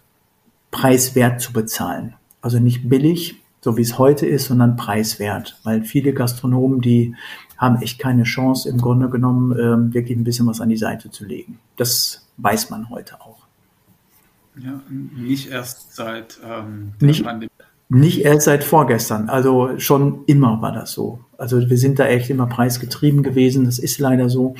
[0.71, 2.15] preiswert zu bezahlen.
[2.41, 3.35] Also nicht billig,
[3.67, 5.59] so wie es heute ist, sondern preiswert.
[5.63, 7.15] Weil viele Gastronomen, die
[7.57, 11.11] haben echt keine Chance, im Grunde genommen ähm, wirklich ein bisschen was an die Seite
[11.11, 11.59] zu legen.
[11.75, 13.39] Das weiß man heute auch.
[14.57, 17.51] Ja, nicht erst seit ähm, nicht, Pandemie.
[17.89, 19.27] Nicht erst seit vorgestern.
[19.27, 21.19] Also schon immer war das so.
[21.37, 23.65] Also wir sind da echt immer preisgetrieben gewesen.
[23.65, 24.55] Das ist leider so.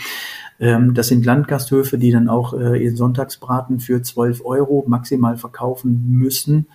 [0.60, 6.10] Ähm, das sind Landgasthöfe, die dann auch äh, ihren Sonntagsbraten für 12 Euro maximal verkaufen
[6.10, 6.68] müssen.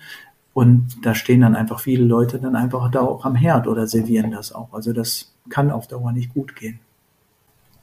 [0.53, 4.31] Und da stehen dann einfach viele Leute dann einfach da auch am Herd oder servieren
[4.31, 4.71] das auch.
[4.71, 6.79] Also das kann auf Dauer nicht gut gehen.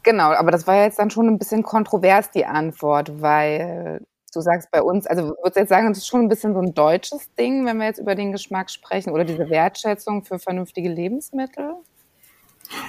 [0.03, 4.01] Genau, aber das war jetzt dann schon ein bisschen kontrovers, die Antwort, weil
[4.33, 6.61] du sagst bei uns, also würdest du jetzt sagen, das ist schon ein bisschen so
[6.61, 10.89] ein deutsches Ding, wenn wir jetzt über den Geschmack sprechen oder diese Wertschätzung für vernünftige
[10.89, 11.75] Lebensmittel?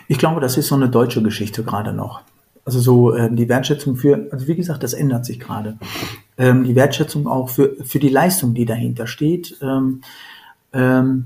[0.07, 2.21] Ich glaube, das ist so eine deutsche Geschichte gerade noch.
[2.63, 5.77] Also so äh, die Wertschätzung für, also wie gesagt, das ändert sich gerade.
[6.37, 9.57] Ähm, die Wertschätzung auch für, für die Leistung, die dahinter steht.
[9.61, 10.01] Ähm,
[10.73, 11.25] ähm,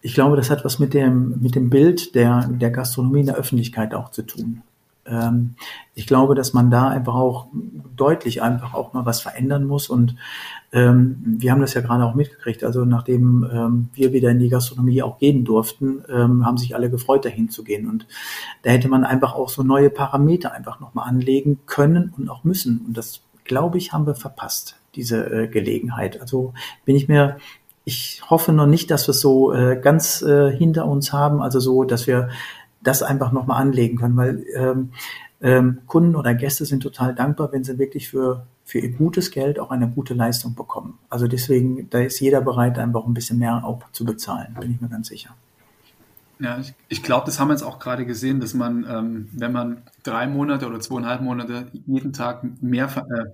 [0.00, 3.36] ich glaube, das hat was mit dem, mit dem Bild der, der Gastronomie in der
[3.36, 4.62] Öffentlichkeit auch zu tun.
[5.06, 5.54] Ähm,
[5.94, 7.48] ich glaube, dass man da einfach auch
[7.96, 10.16] deutlich einfach auch mal was verändern muss und
[10.72, 12.64] ähm, wir haben das ja gerade auch mitgekriegt.
[12.64, 16.90] Also nachdem ähm, wir wieder in die Gastronomie auch gehen durften, ähm, haben sich alle
[16.90, 17.88] gefreut, dahin zu gehen.
[17.88, 18.08] Und
[18.62, 22.84] da hätte man einfach auch so neue Parameter einfach nochmal anlegen können und auch müssen.
[22.86, 26.20] Und das, glaube ich, haben wir verpasst, diese äh, Gelegenheit.
[26.20, 27.36] Also bin ich mir
[27.84, 31.60] ich hoffe noch nicht, dass wir es so äh, ganz äh, hinter uns haben, also
[31.60, 32.30] so, dass wir
[32.84, 34.90] das einfach nochmal anlegen können, weil ähm,
[35.40, 39.58] ähm, Kunden oder Gäste sind total dankbar, wenn sie wirklich für, für ihr gutes Geld
[39.58, 40.98] auch eine gute Leistung bekommen.
[41.10, 44.80] Also deswegen, da ist jeder bereit, einfach ein bisschen mehr auch zu bezahlen, bin ich
[44.80, 45.34] mir ganz sicher.
[46.40, 49.52] Ja, ich, ich glaube, das haben wir jetzt auch gerade gesehen, dass man, ähm, wenn
[49.52, 53.24] man drei Monate oder zweieinhalb Monate jeden Tag mehr, äh,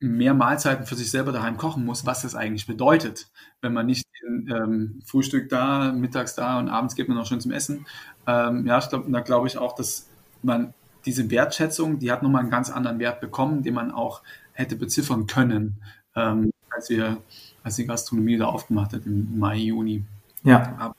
[0.00, 3.28] mehr Mahlzeiten für sich selber daheim kochen muss, was das eigentlich bedeutet,
[3.60, 7.52] wenn man nicht ähm, Frühstück da, mittags da und abends geht man noch schön zum
[7.52, 7.86] Essen.
[8.26, 10.08] Ähm, ja, ich glaube, da glaube ich auch, dass
[10.42, 14.76] man diese Wertschätzung, die hat nochmal einen ganz anderen Wert bekommen, den man auch hätte
[14.76, 15.76] beziffern können,
[16.14, 17.18] ähm, als wir,
[17.62, 20.04] als die Gastronomie da aufgemacht hat im Mai, Juni.
[20.42, 20.94] Ja.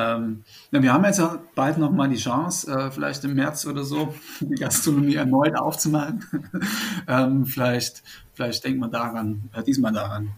[0.00, 1.22] Ähm, ja, wir haben jetzt
[1.54, 6.24] bald nochmal die Chance, äh, vielleicht im März oder so, die Gastronomie erneut aufzumachen.
[7.08, 10.30] ähm, vielleicht, vielleicht denkt man daran, äh, diesmal daran.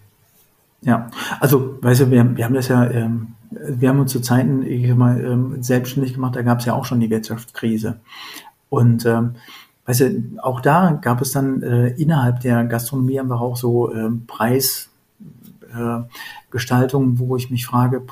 [0.83, 4.63] Ja, also, weißt du, wir, wir haben das ja, ähm, wir haben uns zu Zeiten
[4.63, 8.01] ich mal ähm, selbstständig gemacht, da gab es ja auch schon die Wirtschaftskrise.
[8.69, 9.37] Und ähm,
[9.87, 14.27] weißt du, auch da gab es dann äh, innerhalb der Gastronomie einfach auch so ähm,
[14.27, 18.03] Preisgestaltungen, äh, wo ich mich frage,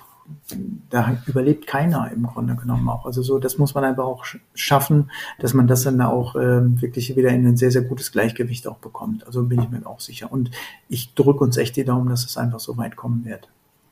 [0.90, 3.06] da überlebt keiner im Grunde genommen auch.
[3.06, 7.16] Also so, das muss man einfach auch schaffen, dass man das dann auch äh, wirklich
[7.16, 9.26] wieder in ein sehr, sehr gutes Gleichgewicht auch bekommt.
[9.26, 10.32] Also bin ich mir auch sicher.
[10.32, 10.50] Und
[10.88, 13.48] ich drücke uns echt die Daumen, dass es einfach so weit kommen wird.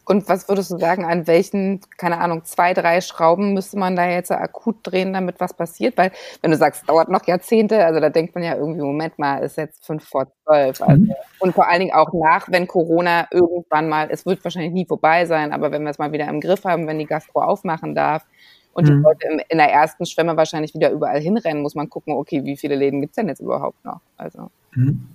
[0.09, 4.09] Und was würdest du sagen, an welchen, keine Ahnung, zwei, drei Schrauben müsste man da
[4.09, 5.99] jetzt akut drehen, damit was passiert?
[5.99, 9.42] Weil, wenn du sagst, dauert noch Jahrzehnte, also da denkt man ja irgendwie, Moment mal,
[9.42, 10.81] ist jetzt fünf vor zwölf.
[10.81, 11.12] Also, mhm.
[11.40, 15.27] Und vor allen Dingen auch nach, wenn Corona irgendwann mal, es wird wahrscheinlich nie vorbei
[15.27, 18.25] sein, aber wenn wir es mal wieder im Griff haben, wenn die Gastro aufmachen darf
[18.73, 18.88] und mhm.
[18.88, 22.57] die Leute in der ersten Schwemme wahrscheinlich wieder überall hinrennen, muss man gucken, okay, wie
[22.57, 24.01] viele Läden gibt's denn jetzt überhaupt noch?
[24.16, 24.51] Also.
[24.75, 25.07] Mhm.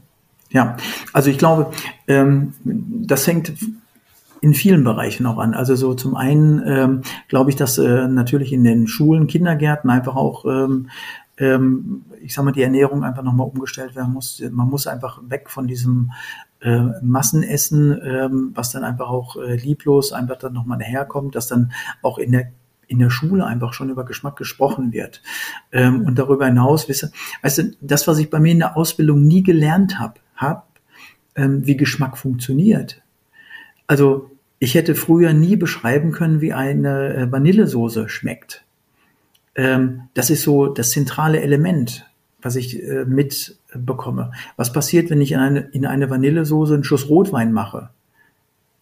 [0.52, 0.78] Ja,
[1.14, 1.72] also ich glaube,
[2.08, 3.54] ähm, das hängt
[4.44, 5.54] in vielen Bereichen auch an.
[5.54, 10.18] Also so zum einen ähm, glaube ich, dass äh, natürlich in den Schulen, Kindergärten einfach
[10.18, 10.90] auch ähm,
[11.38, 14.44] ähm, ich sag mal, die Ernährung einfach nochmal umgestellt werden muss.
[14.52, 16.12] Man muss einfach weg von diesem
[16.60, 21.72] äh, Massenessen, ähm, was dann einfach auch äh, lieblos einfach dann nochmal daherkommt, dass dann
[22.02, 22.52] auch in der
[22.88, 25.22] in der Schule einfach schon über Geschmack gesprochen wird.
[25.72, 29.24] Ähm, und darüber hinaus, wisse, weißt du, das, was ich bei mir in der Ausbildung
[29.24, 30.68] nie gelernt habe, hab,
[31.36, 33.02] ähm, wie Geschmack funktioniert.
[33.88, 34.33] Also
[34.64, 38.64] ich hätte früher nie beschreiben können, wie eine äh, Vanillesoße schmeckt.
[39.56, 42.10] Ähm, das ist so das zentrale Element,
[42.42, 44.32] was ich äh, mitbekomme.
[44.56, 47.90] Was passiert, wenn ich in eine, in eine Vanillesoße einen Schuss Rotwein mache?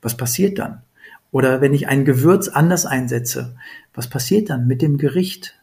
[0.03, 0.83] Was passiert dann?
[1.31, 3.55] Oder wenn ich ein Gewürz anders einsetze,
[3.95, 5.57] was passiert dann mit dem Gericht?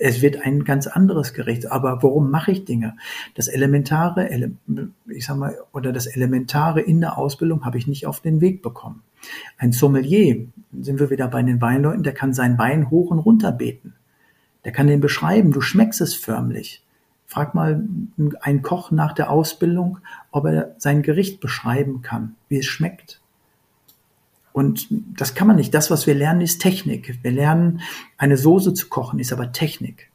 [0.00, 1.70] Es wird ein ganz anderes Gericht.
[1.70, 2.96] Aber warum mache ich Dinge?
[3.36, 4.28] Das Elementare,
[5.06, 8.60] ich sag mal, oder das Elementare in der Ausbildung habe ich nicht auf den Weg
[8.60, 9.04] bekommen.
[9.58, 10.46] Ein Sommelier,
[10.80, 13.94] sind wir wieder bei den Weinleuten, der kann sein Wein hoch und runter beten.
[14.64, 16.82] Der kann den beschreiben, du schmeckst es förmlich.
[17.26, 17.84] Frag mal
[18.40, 19.98] einen Koch nach der Ausbildung,
[20.30, 23.20] ob er sein Gericht beschreiben kann, wie es schmeckt.
[24.52, 25.74] Und das kann man nicht.
[25.74, 27.18] Das, was wir lernen, ist Technik.
[27.22, 27.80] Wir lernen,
[28.16, 30.10] eine Soße zu kochen, ist aber Technik.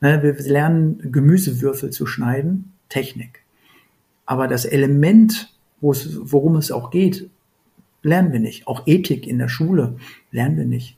[0.00, 3.42] Ne, wir lernen, Gemüsewürfel zu schneiden, Technik.
[4.26, 7.30] Aber das Element, worum es auch geht,
[8.04, 8.66] lernen wir nicht.
[8.66, 9.96] Auch Ethik in der Schule
[10.30, 10.96] lernen wir nicht.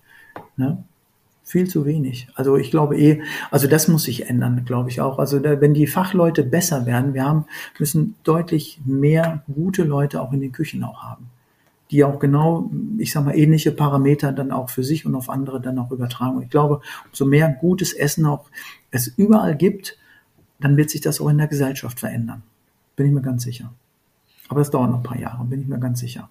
[0.56, 0.84] Ne?
[1.44, 2.28] Viel zu wenig.
[2.34, 5.18] Also ich glaube eh, also das muss sich ändern, glaube ich auch.
[5.18, 7.46] Also da, wenn die Fachleute besser werden, wir haben,
[7.78, 11.26] müssen deutlich mehr gute Leute auch in den Küchen auch haben.
[11.92, 15.60] Die auch genau, ich sag mal, ähnliche Parameter dann auch für sich und auf andere
[15.60, 16.36] dann auch übertragen.
[16.36, 18.46] Und ich glaube, umso mehr gutes Essen auch
[18.90, 19.96] es überall gibt,
[20.58, 22.42] dann wird sich das auch in der Gesellschaft verändern.
[22.96, 23.72] Bin ich mir ganz sicher.
[24.48, 26.28] Aber es dauert noch ein paar Jahre, bin ich mir ganz sicher.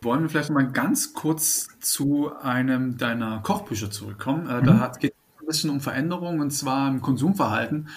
[0.00, 4.48] Wollen wir vielleicht mal ganz kurz zu einem deiner Kochbücher zurückkommen?
[4.48, 4.66] Äh, mhm.
[4.66, 7.88] Da geht es ein bisschen um Veränderungen und zwar im Konsumverhalten.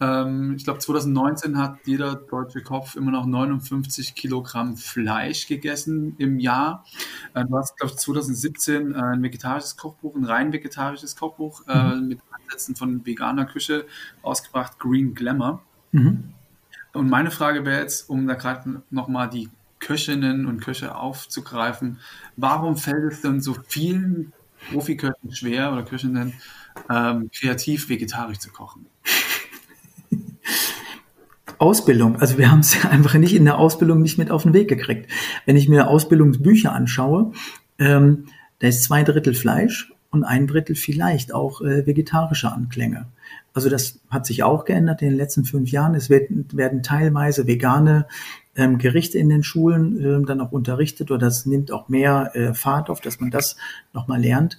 [0.00, 6.38] Ähm, ich glaube, 2019 hat jeder deutsche Kopf immer noch 59 Kilogramm Fleisch gegessen im
[6.38, 6.84] Jahr.
[7.34, 12.08] Äh, du hast, glaube ich, 2017 ein vegetarisches Kochbuch, ein rein vegetarisches Kochbuch äh, mhm.
[12.08, 13.86] mit Ansätzen von veganer Küche
[14.22, 15.62] ausgebracht, Green Glamour.
[15.92, 16.32] Mhm.
[16.92, 21.98] Und meine Frage wäre jetzt, um da gerade nochmal die Köchinnen und Köche aufzugreifen.
[22.36, 24.32] Warum fällt es denn so vielen
[24.70, 26.34] Profiköchen schwer oder Köchinnen,
[26.88, 28.86] ähm, kreativ vegetarisch zu kochen?
[31.58, 32.16] Ausbildung.
[32.16, 35.10] Also wir haben es einfach nicht in der Ausbildung nicht mit auf den Weg gekriegt.
[35.46, 37.32] Wenn ich mir Ausbildungsbücher anschaue,
[37.78, 38.26] ähm,
[38.58, 43.06] da ist zwei Drittel Fleisch und ein Drittel vielleicht auch äh, vegetarische Anklänge.
[43.52, 45.94] Also das hat sich auch geändert in den letzten fünf Jahren.
[45.94, 48.06] Es wird, werden teilweise vegane
[48.56, 52.54] ähm, Gerichte in den Schulen ähm, dann auch unterrichtet oder das nimmt auch mehr äh,
[52.54, 53.56] Fahrt auf, dass man das
[53.92, 54.58] nochmal lernt.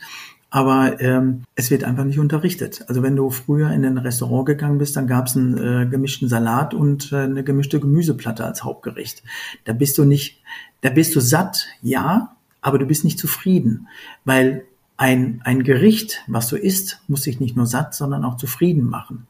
[0.54, 2.84] Aber ähm, es wird einfach nicht unterrichtet.
[2.90, 6.28] Also wenn du früher in ein Restaurant gegangen bist, dann gab es einen äh, gemischten
[6.28, 9.24] Salat und äh, eine gemischte Gemüseplatte als Hauptgericht.
[9.64, 10.42] Da bist du nicht,
[10.82, 13.88] da bist du satt, ja, aber du bist nicht zufrieden,
[14.26, 14.66] weil
[14.98, 19.28] ein, ein Gericht, was du isst, muss dich nicht nur satt, sondern auch zufrieden machen.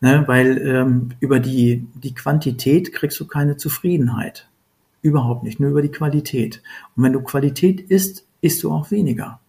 [0.00, 4.48] Ne, weil ähm, über die, die Quantität kriegst du keine Zufriedenheit.
[5.02, 6.62] Überhaupt nicht, nur über die Qualität.
[6.94, 9.40] Und wenn du Qualität isst, isst du auch weniger.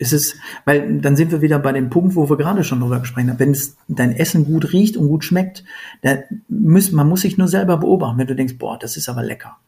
[0.00, 3.00] Es ist, weil dann sind wir wieder bei dem Punkt, wo wir gerade schon drüber
[3.00, 3.38] gesprochen haben.
[3.38, 5.62] Wenn es dein Essen gut riecht und gut schmeckt,
[6.02, 9.22] dann muss, man muss sich nur selber beobachten, wenn du denkst, boah, das ist aber
[9.22, 9.58] lecker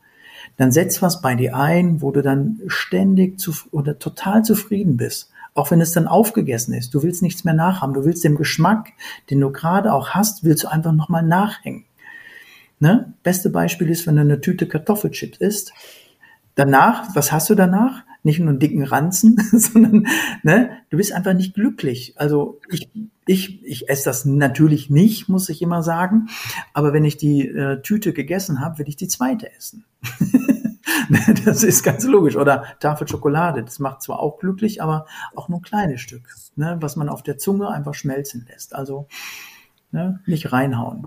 [0.57, 5.31] dann setz was bei dir ein, wo du dann ständig zu, oder total zufrieden bist.
[5.55, 6.95] Auch wenn es dann aufgegessen ist.
[6.95, 7.95] Du willst nichts mehr nachhaben.
[7.95, 8.93] Du willst dem Geschmack,
[9.31, 11.85] den du gerade auch hast, willst du einfach nochmal nachhängen.
[12.81, 13.13] Ne?
[13.23, 15.73] Beste Beispiel ist, wenn du eine Tüte Kartoffelchips isst.
[16.55, 18.03] Danach, was hast du danach?
[18.25, 20.07] Nicht nur einen dicken Ranzen, sondern
[20.43, 22.15] ne, du bist einfach nicht glücklich.
[22.17, 22.89] Also ich,
[23.27, 26.29] ich, ich esse das natürlich nicht, muss ich immer sagen.
[26.73, 29.85] Aber wenn ich die äh, Tüte gegessen habe, will ich die zweite essen.
[31.45, 32.37] das ist ganz logisch.
[32.37, 36.23] Oder Tafel Schokolade, das macht zwar auch glücklich, aber auch nur ein kleines Stück,
[36.57, 38.75] ne, was man auf der Zunge einfach schmelzen lässt.
[38.75, 39.09] Also
[39.91, 41.05] ne, nicht reinhauen.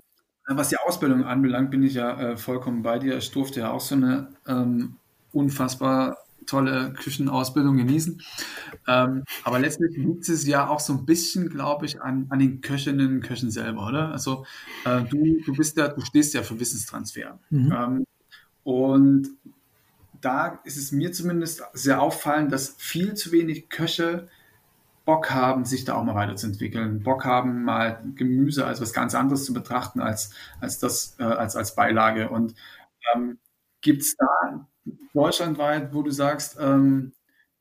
[0.48, 3.16] Was die Ausbildung anbelangt, bin ich ja äh, vollkommen bei dir.
[3.16, 4.96] Ich durfte ja auch so eine ähm,
[5.32, 8.22] unfassbar tolle Küchenausbildung genießen.
[8.86, 12.60] Ähm, aber letztlich liegt es ja auch so ein bisschen, glaube ich, an, an den
[12.60, 14.12] Köchinnen und Köchen selber, oder?
[14.12, 14.46] Also
[14.84, 17.40] äh, du, du bist ja, du stehst ja für Wissenstransfer.
[17.50, 17.72] Mhm.
[17.72, 18.06] Ähm,
[18.62, 19.28] und
[20.20, 24.28] da ist es mir zumindest sehr auffallend, dass viel zu wenig Köche
[25.06, 29.44] Bock haben, sich da auch mal weiterzuentwickeln, Bock haben, mal Gemüse als was ganz anderes
[29.44, 32.28] zu betrachten als, als das, äh, als, als Beilage.
[32.28, 32.54] Und
[33.14, 33.38] ähm,
[33.80, 34.66] gibt es da
[35.14, 37.12] deutschlandweit, wo du sagst, ähm,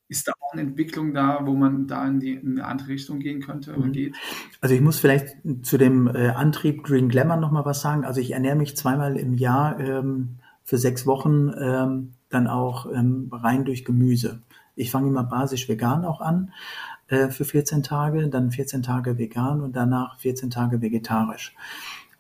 [0.08, 3.20] ist da auch eine Entwicklung da, wo man da in, die, in eine andere Richtung
[3.20, 3.92] gehen könnte oder mhm.
[3.92, 4.16] geht?
[4.60, 8.06] Also ich muss vielleicht zu dem äh, Antrieb Green Glamour noch mal was sagen.
[8.06, 13.30] Also ich ernähre mich zweimal im Jahr ähm, für sechs Wochen ähm, dann auch ähm,
[13.32, 14.42] rein durch Gemüse.
[14.76, 16.52] Ich fange immer basisch vegan auch an
[17.08, 21.56] äh, für 14 Tage, dann 14 Tage vegan und danach 14 Tage vegetarisch.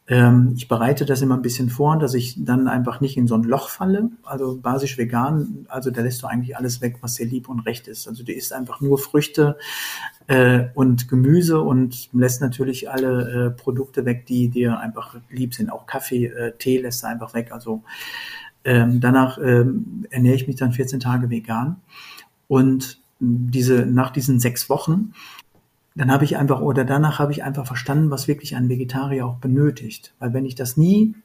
[0.07, 3.33] Ähm, ich bereite das immer ein bisschen vor, dass ich dann einfach nicht in so
[3.35, 4.11] ein Loch falle.
[4.23, 7.87] Also basisch vegan, also da lässt du eigentlich alles weg, was dir lieb und recht
[7.87, 8.07] ist.
[8.07, 9.57] Also du isst einfach nur Früchte
[10.27, 15.71] äh, und Gemüse und lässt natürlich alle äh, Produkte weg, die dir einfach lieb sind.
[15.71, 17.51] Auch Kaffee, äh, Tee lässt du einfach weg.
[17.51, 17.81] Also
[18.65, 21.77] ähm, danach ähm, ernähre ich mich dann 14 Tage vegan.
[22.47, 25.13] Und diese, nach diesen sechs Wochen
[25.95, 29.37] dann habe ich einfach, oder danach habe ich einfach verstanden, was wirklich ein Vegetarier auch
[29.37, 30.13] benötigt.
[30.19, 31.15] Weil wenn ich das nie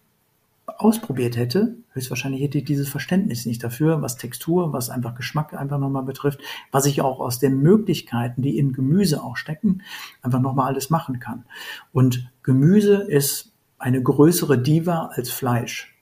[0.78, 5.78] ausprobiert hätte, höchstwahrscheinlich hätte ich dieses Verständnis nicht dafür, was Textur, was einfach Geschmack einfach
[5.78, 9.82] nochmal betrifft, was ich auch aus den Möglichkeiten, die in Gemüse auch stecken,
[10.22, 11.44] einfach nochmal alles machen kann.
[11.92, 15.99] Und Gemüse ist eine größere Diva als Fleisch.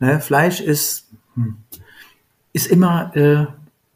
[0.00, 0.20] Ne?
[0.20, 1.58] Fleisch ist, hm,
[2.52, 3.46] ist immer, äh,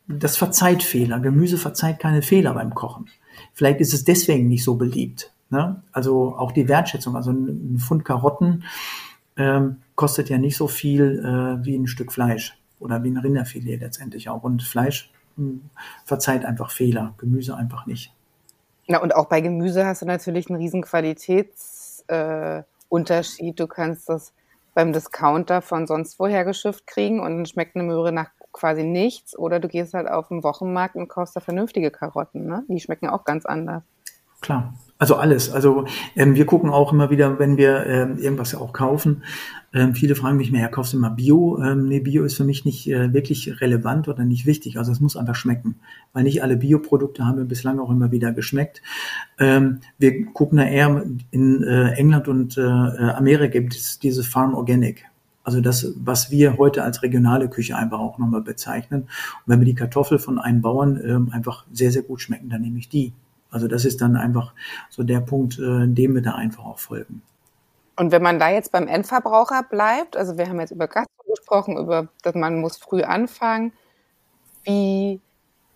[0.07, 1.19] das verzeiht Fehler.
[1.19, 3.09] Gemüse verzeiht keine Fehler beim Kochen.
[3.53, 5.33] Vielleicht ist es deswegen nicht so beliebt.
[5.51, 5.83] Ne?
[5.93, 7.17] Also auch die Wertschätzung.
[7.17, 8.65] Also ein Pfund Karotten
[9.37, 13.81] ähm, kostet ja nicht so viel äh, wie ein Stück Fleisch oder wie ein Rinderfilet
[13.81, 14.43] letztendlich auch.
[14.43, 15.63] Und Fleisch mh, hm,
[16.05, 18.13] verzeiht einfach Fehler, Gemüse einfach nicht.
[18.87, 23.55] Na, und auch bei Gemüse hast du natürlich einen riesen Qualitätsunterschied.
[23.55, 24.35] Äh, du kannst das
[24.75, 29.39] beim Discounter von sonst woher geschifft kriegen und dann schmeckt eine Möhre nach quasi nichts.
[29.39, 32.47] Oder du gehst halt auf den Wochenmarkt und kaufst da vernünftige Karotten.
[32.47, 32.65] Ne?
[32.69, 33.85] Die schmecken auch ganz anders.
[34.45, 34.75] Klar.
[34.99, 35.51] Also alles.
[35.51, 39.23] Also ähm, wir gucken auch immer wieder, wenn wir ähm, irgendwas ja auch kaufen.
[39.73, 41.59] Ähm, viele fragen mich, mehr, kaufst du immer Bio?
[41.63, 44.77] Ähm, nee, Bio ist für mich nicht äh, wirklich relevant oder nicht wichtig.
[44.77, 45.77] Also es muss einfach schmecken,
[46.13, 48.83] weil nicht alle Bioprodukte haben mir bislang auch immer wieder geschmeckt.
[49.39, 54.55] Ähm, wir gucken da eher in äh, England und äh, Amerika gibt es diese Farm
[54.55, 55.07] Organic.
[55.43, 59.03] Also das, was wir heute als regionale Küche einfach auch nochmal bezeichnen.
[59.05, 59.09] Und
[59.47, 62.79] wenn wir die Kartoffel von einem Bauern ähm, einfach sehr, sehr gut schmecken, dann nehme
[62.79, 63.15] ich die.
[63.55, 64.53] Also das ist dann einfach
[64.91, 67.23] so der Punkt, äh, dem wir da einfach auch folgen.
[67.97, 71.77] Und wenn man da jetzt beim Endverbraucher bleibt, also wir haben jetzt über Gastro gesprochen,
[71.79, 73.73] über, dass man muss früh anfangen.
[74.65, 75.21] Wie,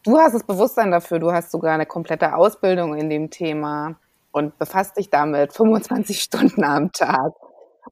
[0.03, 3.95] du hast das Bewusstsein dafür, du hast sogar eine komplette Ausbildung in dem Thema
[4.33, 7.33] und befasst dich damit 25 Stunden am Tag.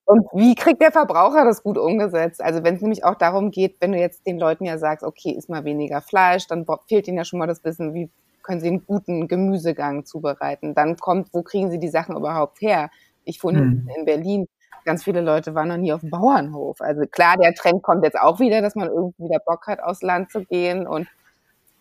[0.04, 2.42] Und wie kriegt der Verbraucher das gut umgesetzt?
[2.42, 5.30] Also wenn es nämlich auch darum geht, wenn du jetzt den Leuten ja sagst, okay,
[5.30, 8.10] isst mal weniger Fleisch, dann fehlt ihnen ja schon mal das Wissen, wie
[8.46, 10.74] können sie einen guten Gemüsegang zubereiten.
[10.74, 12.90] Dann kommt, wo kriegen sie die Sachen überhaupt her?
[13.24, 13.90] Ich wohne hm.
[13.96, 14.48] in Berlin.
[14.84, 16.80] Ganz viele Leute waren noch nie auf dem Bauernhof.
[16.80, 20.02] Also klar, der Trend kommt jetzt auch wieder, dass man irgendwie wieder Bock hat, aufs
[20.02, 21.08] Land zu gehen und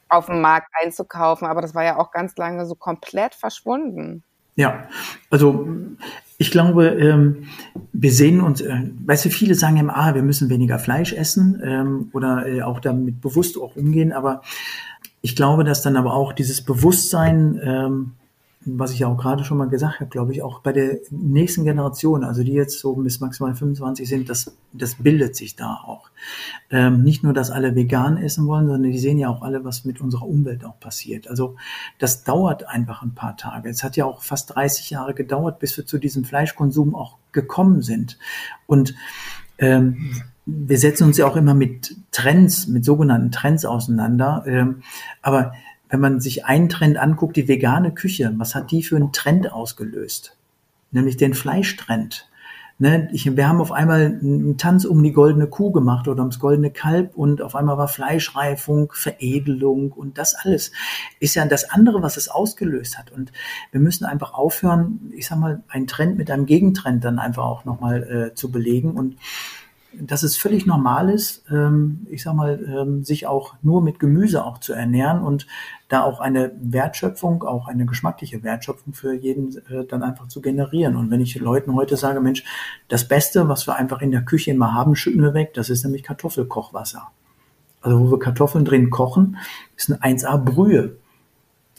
[0.09, 1.47] auf dem Markt einzukaufen.
[1.47, 4.23] Aber das war ja auch ganz lange so komplett verschwunden.
[4.55, 4.87] Ja,
[5.29, 5.67] also
[6.37, 7.47] ich glaube, ähm,
[7.93, 11.61] wir sehen uns, äh, weißt du, viele sagen immer, ah, wir müssen weniger Fleisch essen
[11.63, 14.41] ähm, oder äh, auch damit bewusst auch umgehen, aber
[15.25, 18.11] ich glaube, dass dann aber auch dieses Bewusstsein ähm,
[18.65, 21.65] was ich ja auch gerade schon mal gesagt habe, glaube ich, auch bei der nächsten
[21.65, 26.09] Generation, also die jetzt so bis maximal 25 sind, das, das bildet sich da auch.
[26.71, 29.85] Ähm, nicht nur, dass alle vegan essen wollen, sondern die sehen ja auch alle, was
[29.85, 31.27] mit unserer Umwelt auch passiert.
[31.27, 31.55] Also
[31.99, 33.69] das dauert einfach ein paar Tage.
[33.69, 37.83] Es hat ja auch fast 30 Jahre gedauert, bis wir zu diesem Fleischkonsum auch gekommen
[37.83, 38.17] sind.
[38.65, 38.95] Und
[39.59, 44.43] ähm, wir setzen uns ja auch immer mit Trends, mit sogenannten Trends auseinander.
[44.47, 44.81] Ähm,
[45.21, 45.53] aber
[45.89, 49.51] wenn man sich einen Trend anguckt, die vegane Küche, was hat die für einen Trend
[49.51, 50.37] ausgelöst?
[50.91, 52.29] Nämlich den Fleischtrend.
[52.77, 56.71] Ne, wir haben auf einmal einen Tanz um die goldene Kuh gemacht oder ums goldene
[56.71, 60.73] Kalb und auf einmal war Fleischreifung, Veredelung und das alles
[61.21, 63.11] ist ja das andere, was es ausgelöst hat.
[63.11, 63.31] Und
[63.71, 67.63] wir müssen einfach aufhören, ich sag mal, einen Trend mit einem Gegentrend dann einfach auch
[67.63, 69.15] nochmal äh, zu belegen und
[70.01, 74.43] dass es völlig normal ist, ähm, ich sag mal, ähm, sich auch nur mit Gemüse
[74.43, 75.47] auch zu ernähren und
[75.87, 80.95] da auch eine Wertschöpfung, auch eine geschmackliche Wertschöpfung für jeden äh, dann einfach zu generieren.
[80.95, 82.43] Und wenn ich Leuten heute sage, Mensch,
[82.87, 85.83] das Beste, was wir einfach in der Küche immer haben, schütten wir weg, das ist
[85.83, 87.07] nämlich Kartoffelkochwasser.
[87.81, 89.37] Also wo wir Kartoffeln drin kochen,
[89.75, 90.97] ist ein 1A Brühe.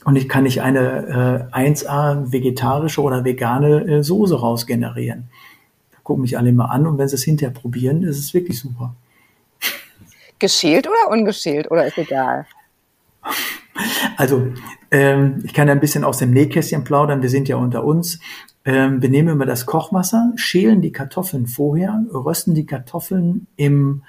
[0.05, 5.29] Und ich kann nicht eine äh, 1A vegetarische oder vegane äh, Soße rausgenerieren
[6.07, 8.95] gucken mich alle immer an und wenn sie es hinterher probieren, ist es wirklich super.
[10.39, 12.45] Geschält oder ungeschält oder ist egal?
[14.15, 14.53] Also,
[14.89, 17.21] ähm, ich kann ein bisschen aus dem Nähkästchen plaudern.
[17.21, 18.21] Wir sind ja unter uns.
[18.63, 24.03] Ähm, wir nehmen immer das Kochwasser, schälen die Kartoffeln vorher, rösten die Kartoffeln im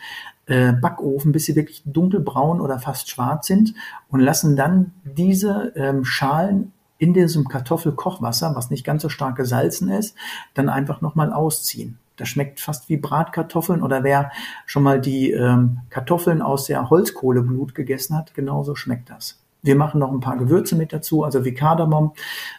[0.46, 3.74] äh, Backofen, bis sie wirklich dunkelbraun oder fast schwarz sind
[4.08, 9.88] und lassen dann diese ähm, Schalen in diesem Kartoffelkochwasser, was nicht ganz so stark gesalzen
[9.88, 10.16] ist,
[10.54, 11.98] dann einfach nochmal ausziehen.
[12.16, 14.32] Das schmeckt fast wie Bratkartoffeln oder wer
[14.66, 19.40] schon mal die ähm, Kartoffeln aus der Holzkohleblut gegessen hat, genauso schmeckt das.
[19.62, 22.12] Wir machen noch ein paar Gewürze mit dazu, also wie Kardamom,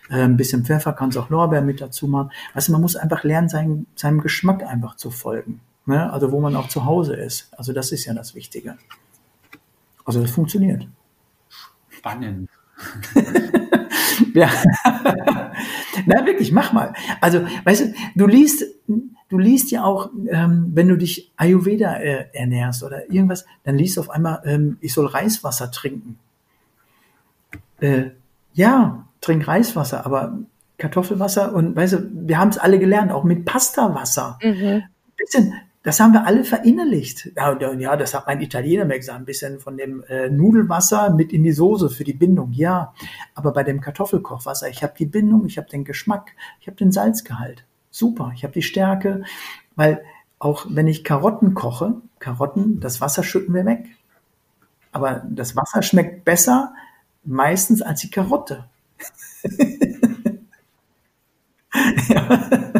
[0.10, 2.32] äh, ein bisschen Pfeffer, kannst auch Lorbeer mit dazu machen.
[2.54, 5.60] Also man muss einfach lernen, seinem, seinem Geschmack einfach zu folgen.
[5.86, 6.12] Ne?
[6.12, 7.50] Also wo man auch zu Hause ist.
[7.58, 8.78] Also das ist ja das Wichtige.
[10.06, 10.88] Also das funktioniert.
[11.90, 12.50] Spannend.
[14.34, 14.50] ja.
[16.06, 16.94] Na wirklich, mach mal.
[17.22, 22.26] Also, weißt du, du liest, du liest ja auch, ähm, wenn du dich Ayurveda äh,
[22.34, 26.18] ernährst oder irgendwas, dann liest du auf einmal, ähm, ich soll Reiswasser trinken.
[27.80, 28.12] Äh,
[28.54, 30.40] ja, trink Reiswasser, aber
[30.78, 34.40] Kartoffelwasser und weißt du, wir haben es alle gelernt, auch mit Pastawasser.
[34.42, 34.84] Mhm.
[35.18, 37.32] Bisschen, das haben wir alle verinnerlicht.
[37.36, 41.32] Ja, ja, das hat mein Italiener mir gesagt, ein bisschen von dem äh, Nudelwasser mit
[41.32, 42.52] in die Soße für die Bindung.
[42.52, 42.94] Ja,
[43.34, 46.92] aber bei dem Kartoffelkochwasser, ich habe die Bindung, ich habe den Geschmack, ich habe den
[46.92, 47.64] Salzgehalt.
[47.92, 49.24] Super, ich habe die Stärke,
[49.76, 50.04] weil
[50.38, 53.86] auch wenn ich Karotten koche, Karotten, das Wasser schütten wir weg.
[54.92, 56.74] Aber das Wasser schmeckt besser
[57.24, 58.66] meistens als die Karotte.
[62.10, 62.74] ja.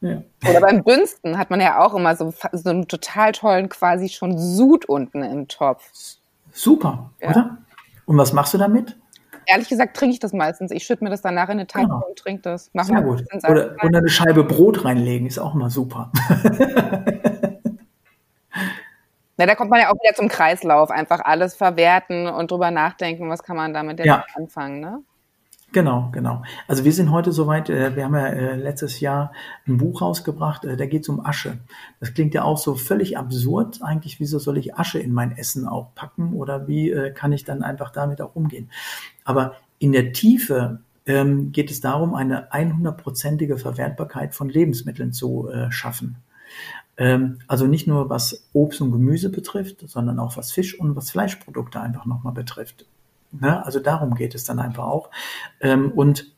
[0.00, 4.38] Oder beim Dünsten hat man ja auch immer so, so einen total tollen quasi schon
[4.38, 5.82] Sud unten im Topf.
[6.52, 7.30] Super, ja.
[7.30, 7.58] oder?
[8.04, 8.96] Und was machst du damit?
[9.46, 10.70] Ehrlich gesagt trinke ich das meistens.
[10.72, 12.02] Ich schütte mir das danach in eine Teig genau.
[12.06, 12.70] und trinke das.
[12.72, 13.24] Mach Sehr gut.
[13.48, 16.10] Oder, oder eine Scheibe Brot reinlegen, ist auch immer super.
[19.38, 20.90] Na, da kommt man ja auch wieder zum Kreislauf.
[20.90, 24.24] Einfach alles verwerten und drüber nachdenken, was kann man damit ja.
[24.34, 25.02] anfangen, ne?
[25.76, 26.42] Genau, genau.
[26.68, 29.32] Also wir sind heute soweit, äh, wir haben ja äh, letztes Jahr
[29.68, 31.58] ein Buch rausgebracht, äh, da geht es um Asche.
[32.00, 33.82] Das klingt ja auch so völlig absurd.
[33.82, 37.44] Eigentlich, wieso soll ich Asche in mein Essen auch packen oder wie äh, kann ich
[37.44, 38.70] dann einfach damit auch umgehen?
[39.26, 45.70] Aber in der Tiefe ähm, geht es darum, eine 100-prozentige Verwertbarkeit von Lebensmitteln zu äh,
[45.70, 46.16] schaffen.
[46.96, 51.10] Ähm, also nicht nur was Obst und Gemüse betrifft, sondern auch was Fisch und was
[51.10, 52.86] Fleischprodukte einfach nochmal betrifft.
[53.32, 53.64] Ne?
[53.64, 55.10] Also darum geht es dann einfach auch.
[55.60, 56.32] Ähm, und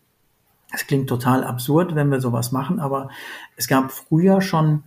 [0.72, 3.08] es klingt total absurd, wenn wir sowas machen, aber
[3.56, 4.84] es gab früher schon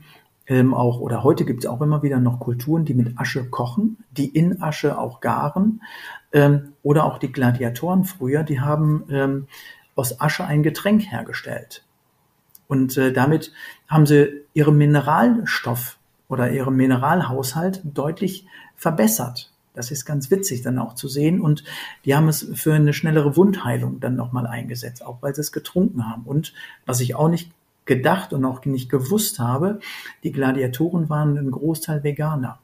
[0.48, 3.98] ähm, auch, oder heute gibt es auch immer wieder noch Kulturen, die mit Asche kochen,
[4.12, 5.82] die in Asche auch garen.
[6.34, 9.48] Ähm, oder auch die Gladiatoren früher, die haben ähm,
[9.96, 11.84] aus Asche ein Getränk hergestellt.
[12.68, 13.52] Und äh, damit
[13.88, 15.98] haben sie ihren Mineralstoff
[16.28, 18.46] oder ihren Mineralhaushalt deutlich
[18.76, 19.51] verbessert.
[19.74, 21.40] Das ist ganz witzig dann auch zu sehen.
[21.40, 21.64] Und
[22.06, 26.10] die haben es für eine schnellere Wundheilung dann nochmal eingesetzt, auch weil sie es getrunken
[26.10, 26.24] haben.
[26.24, 26.54] Und
[26.86, 27.52] was ich auch nicht
[27.86, 29.80] gedacht und auch nicht gewusst habe,
[30.24, 32.60] die Gladiatoren waren ein Großteil Veganer.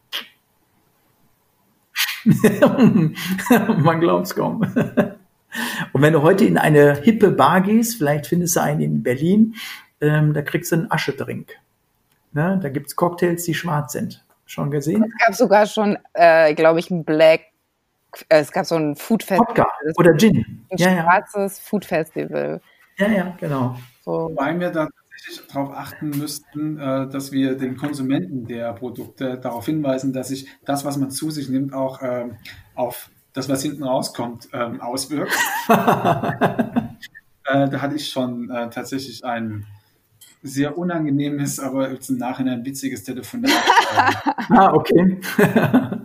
[2.25, 4.61] Man glaubt es kaum.
[5.93, 9.55] Und wenn du heute in eine hippe Bar gehst, vielleicht findest du einen in Berlin,
[10.01, 11.53] ähm, da kriegst du einen Aschedrink.
[12.33, 12.59] Ne?
[12.61, 14.23] Da gibt's Cocktails, die schwarz sind.
[14.47, 15.03] Schon gesehen?
[15.03, 17.41] Es gab sogar schon, äh, glaube ich, ein Black,
[18.29, 19.49] äh, es gab so ein Food Festival.
[19.49, 19.67] Wodka
[19.97, 20.65] oder Gin.
[20.71, 21.63] Ein ja, schwarzes ja.
[21.65, 22.61] Food Festival.
[22.97, 23.77] Ja, ja, genau.
[24.03, 24.29] So.
[24.29, 29.65] Wobei wir da tatsächlich darauf achten müssten, äh, dass wir den Konsumenten der Produkte darauf
[29.65, 32.37] hinweisen, dass sich das, was man zu sich nimmt, auch ähm,
[32.73, 35.33] auf das, was hinten rauskommt, ähm, auswirkt.
[35.69, 35.73] äh,
[37.43, 39.67] da hatte ich schon äh, tatsächlich ein
[40.43, 43.51] sehr unangenehmes, aber im Nachhinein witziges Telefonat.
[44.49, 45.19] ah, okay.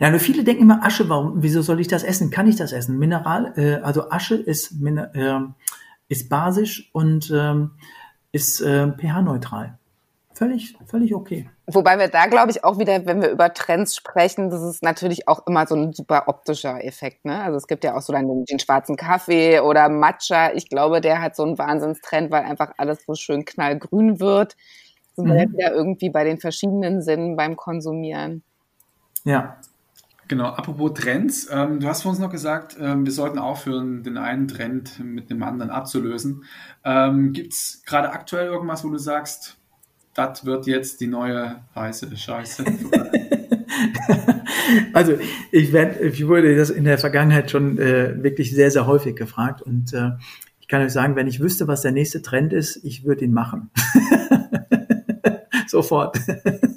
[0.00, 2.30] Ja, nur viele denken immer Asche, warum, wieso soll ich das essen?
[2.30, 2.98] Kann ich das essen?
[2.98, 5.40] Mineral, äh, also Asche ist, äh,
[6.08, 7.72] ist basisch und ähm,
[8.30, 9.78] ist äh, pH-neutral.
[10.38, 11.50] Völlig, völlig okay.
[11.66, 15.26] Wobei wir da, glaube ich, auch wieder, wenn wir über Trends sprechen, das ist natürlich
[15.26, 17.24] auch immer so ein super optischer Effekt.
[17.24, 17.42] Ne?
[17.42, 20.52] Also es gibt ja auch so dann den, schwarzen Kaffee oder Matcha.
[20.52, 24.56] Ich glaube, der hat so einen Wahnsinnstrend, weil einfach alles so schön knallgrün wird.
[25.16, 25.32] Sind mhm.
[25.32, 28.44] wir wieder irgendwie bei den verschiedenen Sinnen beim Konsumieren.
[29.24, 29.56] Ja,
[30.28, 34.18] Genau, apropos Trends, ähm, du hast vor uns noch gesagt, ähm, wir sollten aufhören, den
[34.18, 36.44] einen Trend mit dem anderen abzulösen.
[36.84, 39.57] Ähm, Gibt es gerade aktuell irgendwas, wo du sagst,
[40.18, 42.64] das wird jetzt die neue heiße Scheiße?
[44.92, 45.16] also
[45.52, 49.62] ich, werd, ich wurde das in der Vergangenheit schon äh, wirklich sehr, sehr häufig gefragt
[49.62, 50.10] und äh,
[50.60, 53.32] ich kann euch sagen, wenn ich wüsste, was der nächste Trend ist, ich würde ihn
[53.32, 53.70] machen.
[55.68, 56.18] Sofort.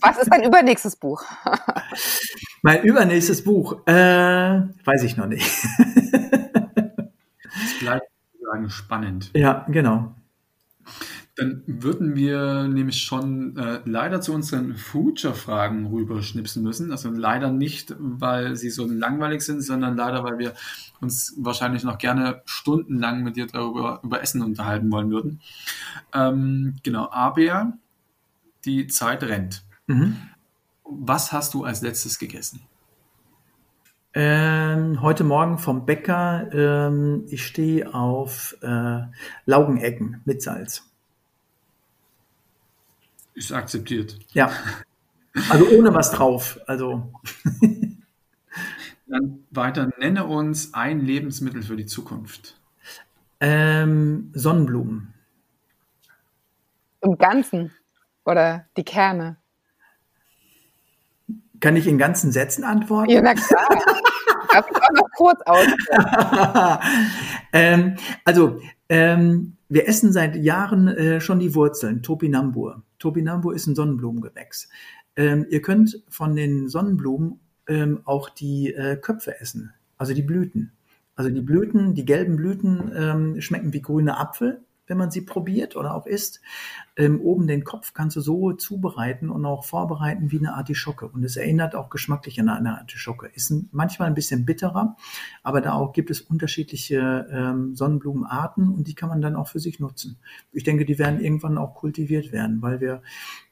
[0.01, 1.23] Was ist dein übernächstes Buch?
[2.61, 5.49] Mein übernächstes Buch, äh, weiß ich noch nicht.
[7.63, 8.07] Es bleibt
[8.43, 9.31] sagen spannend.
[9.33, 10.13] Ja, genau.
[11.41, 16.91] Dann würden wir nämlich schon äh, leider zu unseren Future-Fragen rüberschnipsen müssen.
[16.91, 20.53] Also leider nicht, weil sie so langweilig sind, sondern leider, weil wir
[20.99, 25.41] uns wahrscheinlich noch gerne stundenlang mit dir darüber über Essen unterhalten wollen würden.
[26.13, 27.73] Ähm, genau, aber
[28.63, 29.63] die Zeit rennt.
[29.87, 30.17] Mhm.
[30.83, 32.61] Was hast du als letztes gegessen?
[34.13, 36.53] Ähm, heute Morgen vom Bäcker.
[36.53, 39.01] Ähm, ich stehe auf äh,
[39.47, 40.90] Laugenecken mit Salz.
[43.41, 44.19] Ist akzeptiert.
[44.33, 44.51] Ja.
[45.49, 46.59] Also ohne was drauf.
[46.67, 47.11] Also.
[49.07, 52.61] Dann weiter, nenne uns ein Lebensmittel für die Zukunft.
[53.39, 55.15] Ähm, Sonnenblumen.
[57.01, 57.71] Im Ganzen
[58.25, 59.37] oder die Kerne?
[61.61, 63.09] Kann ich in ganzen Sätzen antworten?
[63.09, 63.67] Ja, na klar.
[64.53, 65.65] Darf ich auch noch kurz aus.
[67.53, 72.83] ähm, also, ähm, wir essen seit Jahren äh, schon die Wurzeln, Topinambur.
[73.01, 74.69] Topinambur ist ein Sonnenblumengewächs.
[75.15, 80.71] Ähm, ihr könnt von den Sonnenblumen ähm, auch die äh, Köpfe essen, also die Blüten.
[81.15, 85.77] Also die Blüten, die gelben Blüten ähm, schmecken wie grüne Apfel wenn man sie probiert
[85.77, 86.41] oder auch isst.
[86.97, 91.07] Ähm, oben den Kopf kannst du so zubereiten und auch vorbereiten wie eine Artischocke.
[91.07, 93.31] Und es erinnert auch geschmacklich an eine Artischocke.
[93.33, 94.97] Ist ein, manchmal ein bisschen bitterer,
[95.43, 99.61] aber da auch gibt es unterschiedliche ähm, Sonnenblumenarten und die kann man dann auch für
[99.61, 100.17] sich nutzen.
[100.51, 103.01] Ich denke, die werden irgendwann auch kultiviert werden, weil wir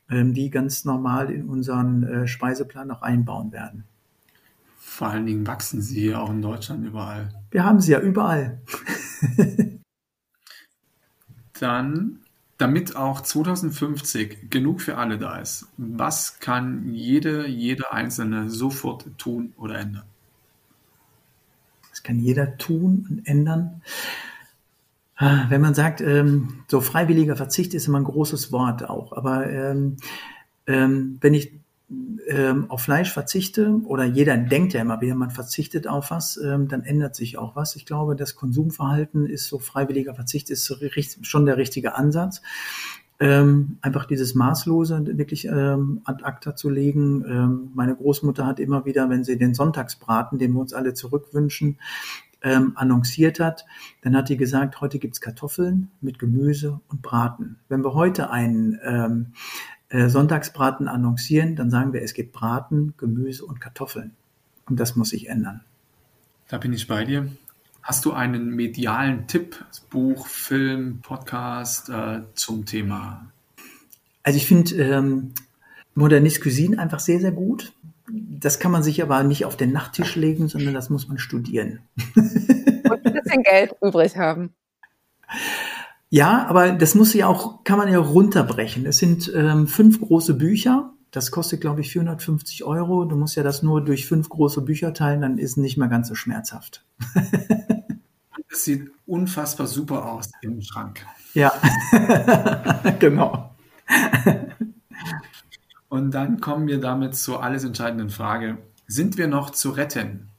[0.10, 3.86] ähm, die ganz normal in unseren äh, Speiseplan auch einbauen werden.
[4.78, 7.30] Vor allen Dingen wachsen sie ja auch in Deutschland überall.
[7.50, 8.60] Wir haben sie ja überall.
[11.62, 12.20] dann,
[12.58, 19.54] damit auch 2050 genug für alle da ist, was kann jede, jeder Einzelne sofort tun
[19.58, 20.04] oder ändern?
[21.90, 23.82] Was kann jeder tun und ändern?
[25.16, 29.50] Ah, wenn man sagt, ähm, so freiwilliger Verzicht ist immer ein großes Wort auch, aber
[29.50, 29.98] ähm,
[30.66, 31.59] ähm, wenn ich
[32.30, 36.68] ähm, auf Fleisch verzichte oder jeder denkt ja immer wieder, man verzichtet auf was, ähm,
[36.68, 37.76] dann ändert sich auch was.
[37.76, 40.72] Ich glaube, das Konsumverhalten ist so freiwilliger Verzicht ist
[41.22, 42.42] schon der richtige Ansatz.
[43.20, 47.26] Ähm, einfach dieses Maßlose wirklich ähm, ad acta zu legen.
[47.28, 51.80] Ähm, meine Großmutter hat immer wieder, wenn sie den Sonntagsbraten, den wir uns alle zurückwünschen,
[52.42, 53.66] ähm, annonciert hat,
[54.02, 57.58] dann hat die gesagt, heute gibt's Kartoffeln mit Gemüse und Braten.
[57.68, 63.46] Wenn wir heute einen ähm, äh, Sonntagsbraten annoncieren, dann sagen wir, es gibt Braten, Gemüse
[63.46, 64.16] und Kartoffeln.
[64.68, 65.62] Und das muss sich ändern.
[66.48, 67.30] Da bin ich bei dir.
[67.82, 73.32] Hast du einen medialen Tipp, Buch, Film, Podcast äh, zum Thema?
[74.22, 75.34] Also ich finde ähm,
[75.96, 77.74] Modernist Cuisine einfach sehr, sehr gut.
[78.12, 81.80] Das kann man sich aber nicht auf den Nachttisch legen, sondern das muss man studieren.
[82.16, 84.54] Und ein bisschen Geld übrig haben.
[86.10, 88.86] Ja, aber das muss ja auch, kann man ja runterbrechen.
[88.86, 90.94] Es sind ähm, fünf große Bücher.
[91.12, 93.06] Das kostet, glaube ich, 450 Euro.
[93.06, 95.88] Du musst ja das nur durch fünf große Bücher teilen, dann ist es nicht mehr
[95.88, 96.84] ganz so schmerzhaft.
[98.52, 101.06] Es sieht unfassbar super aus im Schrank.
[101.36, 101.54] Ja,
[103.00, 103.56] genau.
[105.88, 108.58] Und dann kommen wir damit zur alles entscheidenden Frage.
[108.88, 110.30] Sind wir noch zu retten?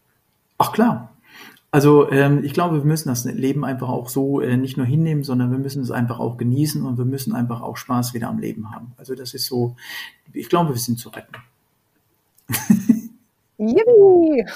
[0.58, 1.12] Ach klar.
[1.72, 5.22] Also ähm, ich glaube, wir müssen das Leben einfach auch so äh, nicht nur hinnehmen,
[5.22, 8.38] sondern wir müssen es einfach auch genießen und wir müssen einfach auch Spaß wieder am
[8.40, 8.92] Leben haben.
[8.96, 9.76] Also das ist so,
[10.32, 11.34] ich glaube, wir sind zu retten.
[13.58, 14.46] Yippie!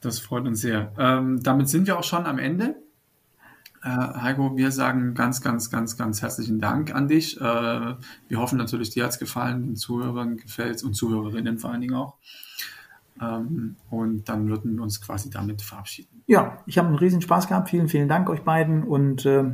[0.00, 0.92] Das freut uns sehr.
[0.98, 2.76] Ähm, damit sind wir auch schon am Ende.
[3.84, 7.38] Äh, Heiko, wir sagen ganz, ganz, ganz, ganz herzlichen Dank an dich.
[7.38, 11.70] Äh, wir hoffen natürlich, dir hat es gefallen, den Zuhörern gefällt es und Zuhörerinnen vor
[11.70, 12.14] allen Dingen auch.
[13.20, 16.22] Ähm, und dann würden wir uns quasi damit verabschieden.
[16.26, 17.68] Ja, ich habe einen riesen Spaß gehabt.
[17.68, 19.52] Vielen, vielen Dank euch beiden und äh,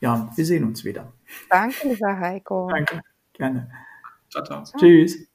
[0.00, 1.12] ja, wir sehen uns wieder.
[1.48, 2.68] Danke, lieber Heiko.
[2.70, 3.00] Danke,
[3.32, 3.70] gerne.
[4.28, 4.62] Ciao, ciao.
[4.78, 5.29] Tschüss.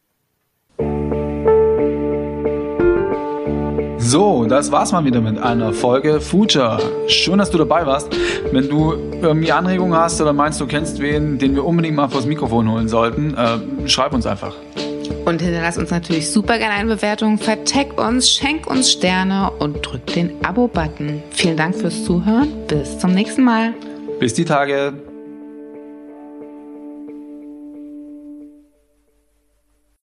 [4.16, 6.80] So, das war's mal wieder mit einer Folge Future.
[7.09, 8.16] Schön, dass du dabei warst.
[8.49, 12.26] Wenn du irgendwie Anregungen hast oder meinst, du kennst wen, den wir unbedingt mal vors
[12.26, 14.55] Mikrofon holen sollten, äh, schreib uns einfach.
[15.26, 20.05] Und hinterlass uns natürlich super gerne eine Bewertung, vertag uns, schenk uns Sterne und drück
[20.05, 21.22] den Abo-Button.
[21.32, 22.47] Vielen Dank fürs Zuhören.
[22.70, 23.74] Bis zum nächsten Mal.
[24.22, 24.93] Bis die Tage.